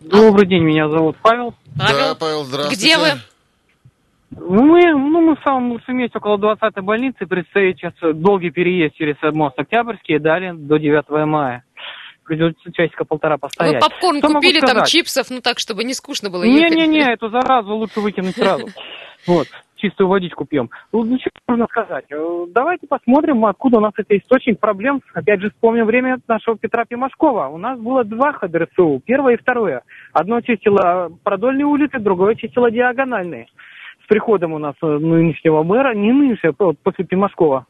Добрый 0.00 0.46
день, 0.46 0.62
меня 0.62 0.88
зовут 0.88 1.16
Павел. 1.22 1.54
Да, 1.76 2.14
Павел, 2.14 2.44
здравствуйте. 2.44 2.80
Где 2.80 2.98
вы? 2.98 3.12
Мы, 4.30 4.80
ну, 4.92 5.20
мы 5.20 5.36
в 5.36 5.42
самом 5.44 5.72
лучшем 5.72 5.96
месте 5.96 6.18
около 6.18 6.36
20-й 6.36 6.82
больницы. 6.82 7.26
Предстоит 7.26 7.78
сейчас 7.78 7.92
долгий 8.02 8.50
переезд 8.50 8.96
через 8.96 9.16
мост 9.34 9.58
Октябрьский 9.58 10.16
и 10.16 10.18
далее 10.18 10.54
до 10.54 10.76
9 10.76 11.26
мая. 11.26 11.64
Придется 12.24 12.72
часика 12.72 13.04
полтора 13.04 13.36
постоять. 13.36 13.74
Вы 13.74 13.80
попкорн 13.80 14.18
Что 14.18 14.28
купили, 14.28 14.60
там 14.60 14.84
чипсов, 14.86 15.30
ну 15.30 15.40
так, 15.40 15.58
чтобы 15.58 15.84
не 15.84 15.94
скучно 15.94 16.30
было 16.30 16.42
ехать. 16.42 16.74
Не-не-не, 16.74 17.12
эту 17.12 17.28
заразу 17.28 17.74
лучше 17.74 18.00
выкинуть 18.00 18.34
сразу. 18.36 18.68
Вот, 19.26 19.48
чистую 19.84 20.08
водичку 20.08 20.46
пьем. 20.46 20.70
Ну, 20.92 21.04
что 21.18 21.30
можно 21.46 21.66
сказать? 21.66 22.06
Э, 22.10 22.46
Давайте 22.48 22.86
посмотрим, 22.86 23.44
откуда 23.44 23.78
у 23.78 23.80
нас 23.80 23.92
это 23.96 24.16
источник 24.16 24.58
проблем. 24.58 25.02
Опять 25.12 25.40
же, 25.40 25.50
вспомним 25.50 25.84
время 25.84 26.18
нашего 26.26 26.56
Петра 26.56 26.84
Пимашкова. 26.84 27.48
У 27.48 27.58
нас 27.58 27.78
было 27.78 28.04
два 28.04 28.32
ХДРСУ, 28.32 29.02
первое 29.04 29.34
и 29.34 29.36
второе. 29.36 29.82
Одно 30.12 30.40
чистило 30.40 31.10
продольные 31.22 31.66
улицы, 31.66 31.98
другое 31.98 32.34
чистило 32.34 32.70
диагональные. 32.70 33.46
С 34.02 34.06
приходом 34.06 34.52
у 34.54 34.58
нас 34.58 34.74
э, 34.82 34.86
нынешнего 34.86 35.62
мэра, 35.62 35.94
не 35.94 36.12
нынешнего, 36.12 36.54
вот 36.58 36.78
после 36.82 37.04
Пимашкова, 37.04 37.66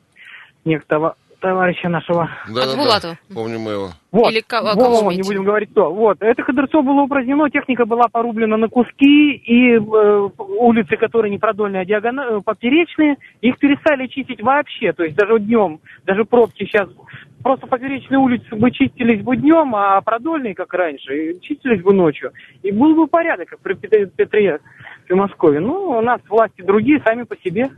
некого 0.65 1.17
товарища 1.45 1.91
нашего. 1.91 2.31
Да, 2.49 2.67
да, 2.67 2.75
Булатова. 2.75 3.19
да. 3.29 3.35
Помним 3.35 3.61
мы 3.61 3.73
его. 3.73 3.89
Вот. 4.13 4.33
Или 4.33 4.41
кого 4.41 4.73
во, 4.75 5.03
вы 5.03 5.15
не 5.15 5.23
будем 5.23 5.45
говорить 5.45 5.71
кто. 5.73 5.93
Вот. 5.93 6.17
Это 6.21 6.43
ходорцо 6.43 6.83
было 6.83 7.03
упразднено, 7.03 7.51
техника 7.51 7.85
была 7.85 8.09
порублена 8.11 8.57
на 8.57 8.69
куски, 8.69 9.33
и 9.33 9.75
э, 9.75 10.29
улицы, 10.39 10.97
которые 10.97 11.31
не 11.31 11.39
продольные, 11.39 11.83
а 11.83 11.85
диагона- 11.85 12.39
э, 12.39 12.41
поперечные, 12.43 13.17
их 13.43 13.59
перестали 13.59 14.07
чистить 14.07 14.41
вообще. 14.43 14.95
То 14.95 15.05
есть 15.05 15.17
даже 15.17 15.39
днем, 15.39 15.81
даже 16.07 16.25
пробки 16.25 16.65
сейчас 16.65 16.89
просто 17.43 17.67
поперечные 17.67 18.19
улицы 18.19 18.57
бы 18.57 18.71
чистились 18.71 19.23
бы 19.23 19.37
днем, 19.37 19.75
а 19.75 20.01
продольные, 20.01 20.55
как 20.55 20.73
раньше, 20.73 21.35
чистились 21.43 21.83
бы 21.83 21.93
ночью. 21.93 22.33
И 22.63 22.71
был 22.73 22.95
бы 22.95 23.07
порядок, 23.07 23.51
как 23.51 23.59
при 23.59 23.75
Петре, 23.75 24.07
Петре 24.07 24.61
Пимашкове. 25.07 25.61
Ну, 25.61 25.99
у 25.99 26.01
нас 26.01 26.23
власти 26.27 26.63
другие, 26.63 27.03
сами 27.05 27.25
по 27.25 27.37
себе. 27.37 27.69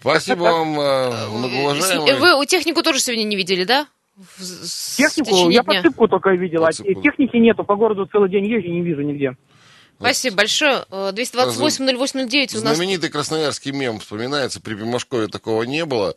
Спасибо 0.00 0.42
вам, 0.42 0.78
э, 0.80 1.28
многоуважаемый. 1.28 2.14
С- 2.14 2.20
Вы 2.38 2.46
технику 2.46 2.82
тоже 2.82 3.00
сегодня 3.00 3.24
не 3.24 3.36
видели, 3.36 3.64
да? 3.64 3.86
В- 4.16 4.96
Технику, 4.96 5.50
я 5.50 5.62
подсыпку 5.62 6.08
только 6.08 6.30
видел, 6.30 6.64
а 6.64 6.72
техники 6.72 7.36
нету, 7.36 7.64
по 7.64 7.76
городу 7.76 8.06
целый 8.06 8.30
день 8.30 8.46
езжу, 8.46 8.68
не 8.68 8.80
вижу 8.82 9.02
нигде. 9.02 9.36
Спасибо 9.98 10.36
большое. 10.36 10.84
Э, 10.90 11.10
228-08-09 11.14 12.56
у 12.58 12.60
нас... 12.62 12.76
Знаменитый 12.76 13.08
красноярский 13.10 13.72
мем 13.72 13.98
вспоминается, 14.00 14.60
при 14.60 14.74
Пимашкове 14.74 15.26
такого 15.28 15.62
не 15.62 15.84
было. 15.84 16.14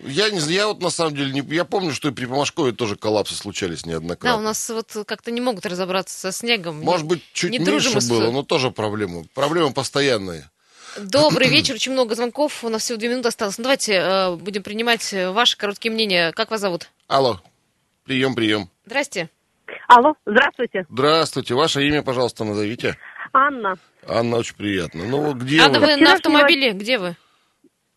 Я 0.00 0.28
не 0.30 0.40
знаю, 0.40 0.54
я 0.56 0.66
вот 0.68 0.82
на 0.82 0.90
самом 0.90 1.14
деле 1.14 1.32
не, 1.32 1.54
я 1.54 1.64
помню, 1.64 1.92
что 1.92 2.08
и 2.08 2.10
при 2.10 2.26
Пимашкове 2.26 2.72
тоже 2.72 2.96
коллапсы 2.96 3.34
случались 3.34 3.82
Да, 3.82 3.90
неоднократно. 3.92 4.38
у 4.38 4.42
нас 4.42 4.68
вот 4.68 4.90
как-то 5.06 5.30
не 5.30 5.40
могут 5.40 5.64
разобраться 5.66 6.18
со 6.18 6.32
снегом. 6.32 6.80
Может 6.82 7.06
быть, 7.06 7.22
чуть 7.32 7.50
не 7.52 7.58
меньше 7.58 7.98
было, 8.08 8.30
но 8.30 8.42
тоже 8.42 8.70
проблемы. 8.70 9.24
Проблемы 9.34 9.72
постоянные. 9.72 10.50
Добрый 10.96 11.48
вечер, 11.48 11.74
очень 11.74 11.92
много 11.92 12.14
звонков, 12.14 12.62
у 12.62 12.68
нас 12.68 12.82
всего 12.82 12.98
две 12.98 13.08
минуты 13.08 13.28
осталось. 13.28 13.58
Ну, 13.58 13.64
давайте 13.64 13.94
э, 13.94 14.36
будем 14.36 14.62
принимать 14.62 15.12
ваши 15.12 15.56
короткие 15.56 15.92
мнения. 15.92 16.32
Как 16.32 16.50
вас 16.50 16.60
зовут? 16.60 16.88
Алло, 17.08 17.40
прием, 18.04 18.34
прием. 18.34 18.68
Здрасте. 18.86 19.28
Алло, 19.88 20.14
здравствуйте. 20.24 20.86
Здравствуйте, 20.88 21.54
ваше 21.54 21.86
имя, 21.86 22.02
пожалуйста, 22.02 22.44
назовите. 22.44 22.96
Анна. 23.32 23.74
Анна, 24.06 24.36
очень 24.36 24.56
приятно. 24.56 25.04
Ну 25.04 25.34
где 25.34 25.60
Анна, 25.60 25.80
вы? 25.80 25.86
вы 25.86 25.96
на 25.96 26.12
автомобиле? 26.14 26.72
Где 26.72 26.98
вы? 26.98 27.16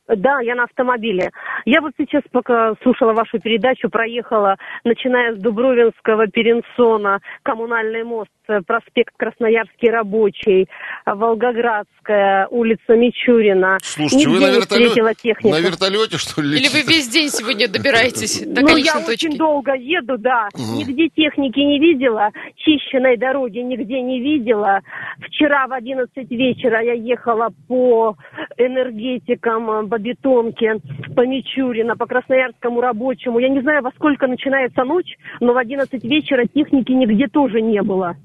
Да, 0.07 0.39
я 0.39 0.55
на 0.55 0.63
автомобиле. 0.63 1.31
Я 1.65 1.81
вот 1.81 1.91
сейчас, 1.97 2.23
пока 2.31 2.73
слушала 2.81 3.13
вашу 3.13 3.39
передачу, 3.39 3.89
проехала, 3.89 4.55
начиная 4.85 5.35
с 5.35 5.37
Дубровинского, 5.37 6.27
Перенсона, 6.27 7.19
Коммунальный 7.43 8.03
мост, 8.03 8.31
проспект 8.65 9.13
Красноярский 9.17 9.89
рабочий, 9.89 10.63
э, 11.05 11.13
Волгоградская, 11.13 12.47
улица 12.47 12.95
Мичурина. 12.95 13.77
Слушайте, 13.81 14.27
вы 14.29 14.35
Нигде 14.35 14.45
на 14.47 14.61
встретила 14.61 15.07
вертолете, 15.09 15.21
технику. 15.21 15.49
на 15.49 15.59
вертолете, 15.59 16.17
что 16.17 16.41
ли, 16.41 16.57
Или 16.57 16.67
вы 16.69 16.81
весь 16.81 17.07
день 17.09 17.29
сегодня 17.29 17.67
добираетесь 17.67 18.41
до 18.47 18.61
ну, 18.61 18.77
я 18.77 18.93
точки? 18.93 19.27
очень 19.27 19.37
долго 19.37 19.73
еду, 19.73 20.17
да. 20.17 20.47
Нигде 20.55 21.09
техники 21.09 21.59
не 21.59 21.79
видела, 21.79 22.29
чищенной 22.55 23.17
дороги 23.17 23.59
нигде 23.59 24.01
не 24.01 24.19
видела. 24.19 24.81
Вчера 25.19 25.67
в 25.67 25.73
11 25.73 26.09
вечера 26.31 26.81
я 26.81 26.93
ехала 26.93 27.49
по 27.67 28.15
энергетикам, 28.57 29.69
э, 29.69 29.87
по 29.87 29.97
бетонке, 29.97 30.75
по 31.15 31.25
Мичурина, 31.25 31.95
по 31.95 32.05
Красноярскому 32.05 32.81
рабочему. 32.81 33.39
Я 33.39 33.49
не 33.49 33.61
знаю, 33.61 33.83
во 33.83 33.91
сколько 33.91 34.27
начинается 34.27 34.83
ночь, 34.83 35.15
но 35.39 35.53
в 35.53 35.57
11 35.57 36.03
вечера 36.03 36.45
техники 36.45 36.91
нигде 36.91 37.27
тоже 37.27 37.61
не 37.61 37.81
было. 37.81 38.15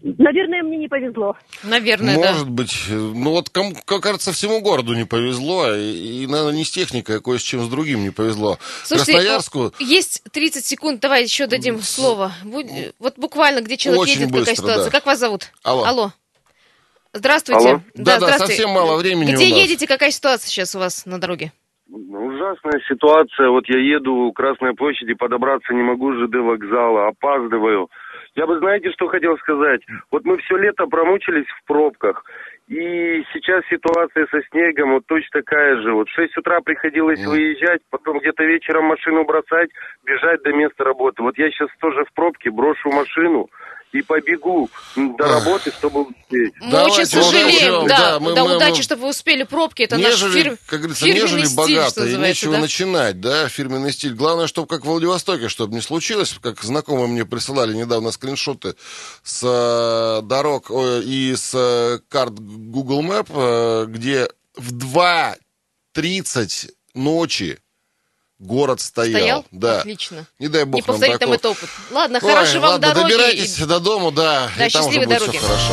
Наверное, 0.00 0.62
мне 0.62 0.78
не 0.78 0.88
повезло. 0.88 1.36
Наверное, 1.62 2.16
да. 2.18 2.32
Может 2.32 2.48
быть. 2.48 2.86
Ну 2.88 3.30
вот, 3.30 3.50
кому, 3.50 3.72
как 3.84 4.02
кажется, 4.02 4.32
всему 4.32 4.60
городу 4.62 4.94
не 4.94 5.04
повезло. 5.04 5.74
И, 5.74 6.22
и, 6.22 6.26
наверное, 6.26 6.54
не 6.54 6.64
с 6.64 6.70
техникой, 6.70 7.18
а 7.18 7.20
кое 7.20 7.38
с 7.38 7.42
чем 7.42 7.60
с 7.62 7.68
другим 7.68 8.02
не 8.02 8.10
повезло. 8.10 8.58
Слушайте, 8.84 9.12
Красноярску 9.12 9.66
э, 9.66 9.70
есть 9.80 10.22
30 10.32 10.64
секунд, 10.64 11.00
давай 11.00 11.24
еще 11.24 11.46
дадим 11.46 11.80
слово. 11.80 12.32
Будь- 12.42 12.70
э, 12.70 12.92
Вот 12.98 13.18
буквально, 13.18 13.60
где 13.60 13.76
человек 13.76 14.02
Очень 14.02 14.12
едет, 14.20 14.28
какая 14.28 14.40
быстро, 14.40 14.54
ситуация. 14.56 14.84
да. 14.86 14.90
Как 14.90 15.04
вас 15.06 15.18
зовут? 15.18 15.52
Алло. 15.62 16.12
Здравствуйте. 17.12 17.68
Алло. 17.68 17.80
Да-да, 17.94 18.16
здравствуйте. 18.18 18.54
совсем 18.54 18.70
мало 18.70 18.96
времени 18.96 19.32
Где 19.34 19.46
у 19.46 19.50
нас. 19.50 19.58
едете, 19.58 19.86
какая 19.86 20.10
ситуация 20.10 20.48
сейчас 20.48 20.74
у 20.74 20.78
вас 20.78 21.04
на 21.04 21.20
дороге? 21.20 21.52
Ужасная 21.90 22.80
ситуация. 22.88 23.50
Вот 23.50 23.64
я 23.68 23.78
еду 23.78 24.14
у 24.14 24.32
Красной 24.32 24.74
площади, 24.74 25.12
подобраться 25.12 25.74
не 25.74 25.82
могу 25.82 26.12
с 26.14 26.16
ЖД 26.16 26.36
вокзала, 26.36 27.08
опаздываю. 27.08 27.90
Я 28.34 28.46
бы, 28.46 28.58
знаете, 28.58 28.90
что 28.92 29.08
хотел 29.08 29.36
сказать? 29.38 29.82
Вот 30.10 30.24
мы 30.24 30.38
все 30.38 30.56
лето 30.56 30.86
промучились 30.86 31.46
в 31.46 31.66
пробках. 31.66 32.24
И 32.66 33.22
сейчас 33.32 33.62
ситуация 33.68 34.26
со 34.30 34.40
снегом 34.50 34.92
вот 34.94 35.06
точно 35.06 35.42
такая 35.42 35.76
же. 35.82 35.92
Вот 35.92 36.08
в 36.08 36.14
6 36.14 36.38
утра 36.38 36.60
приходилось 36.60 37.22
выезжать, 37.26 37.82
потом 37.90 38.20
где-то 38.20 38.44
вечером 38.44 38.86
машину 38.86 39.24
бросать, 39.24 39.68
бежать 40.04 40.42
до 40.42 40.52
места 40.52 40.84
работы. 40.84 41.22
Вот 41.22 41.36
я 41.36 41.50
сейчас 41.50 41.68
тоже 41.80 42.04
в 42.04 42.12
пробке 42.14 42.50
брошу 42.50 42.90
машину 42.90 43.50
и 43.92 44.02
побегу 44.02 44.70
до 44.96 45.24
работы, 45.24 45.70
чтобы 45.70 46.02
успеть. 46.02 46.54
Мы 46.60 46.82
очень 46.82 47.06
сожалеем, 47.06 47.86
да, 47.86 48.18
да, 48.18 48.44
удачи, 48.44 48.82
чтобы 48.82 49.02
вы 49.02 49.08
успели 49.10 49.42
пробки, 49.42 49.82
это 49.82 49.98
наш 49.98 50.12
нежели, 50.22 50.42
фир- 50.42 50.58
как 50.66 50.80
говорится, 50.80 51.04
фирменный 51.04 51.22
нежели 51.24 51.44
стиль, 51.44 51.56
богато, 51.56 51.90
что 51.90 52.00
и 52.00 52.04
называется, 52.04 52.28
нечего 52.28 52.52
да? 52.52 52.60
начинать, 52.60 53.20
да, 53.20 53.48
фирменный 53.48 53.92
стиль. 53.92 54.14
Главное, 54.14 54.46
чтобы 54.46 54.66
как 54.68 54.82
в 54.82 54.88
Владивостоке, 54.88 55.48
чтобы 55.48 55.74
не 55.74 55.80
случилось, 55.80 56.34
как 56.42 56.62
знакомые 56.62 57.08
мне 57.08 57.24
присылали 57.26 57.74
недавно 57.74 58.10
скриншоты 58.12 58.76
с 59.22 59.42
э, 59.42 60.22
дорог 60.26 60.70
и 60.70 61.34
с 61.36 61.52
э, 61.54 61.98
карт 62.08 62.34
Google 62.38 63.02
Map, 63.02 63.26
э, 63.30 63.86
где 63.88 64.28
в 64.56 64.72
2.30 64.72 66.70
ночи 66.94 67.58
город 68.42 68.80
стоял. 68.80 69.18
Стоял? 69.20 69.44
Да. 69.50 69.80
Отлично. 69.80 70.26
Не 70.38 70.48
дай 70.48 70.64
бог 70.64 70.74
Не 70.76 70.82
повторить 70.82 71.12
нам 71.12 71.18
такого. 71.18 71.34
этот 71.34 71.46
опыт. 71.46 71.70
Ладно, 71.90 72.18
Ой, 72.22 72.30
хорошей 72.32 72.60
вам 72.60 72.70
ладно, 72.72 72.88
дороги. 72.94 73.12
добирайтесь 73.12 73.56
до 73.58 73.80
дома, 73.80 74.10
да, 74.10 74.50
Да, 74.58 74.66
и 74.66 74.70
там 74.70 74.86
уже 74.86 74.98
будет 74.98 75.08
дороги. 75.18 75.36
все 75.38 75.46
хорошо. 75.46 75.72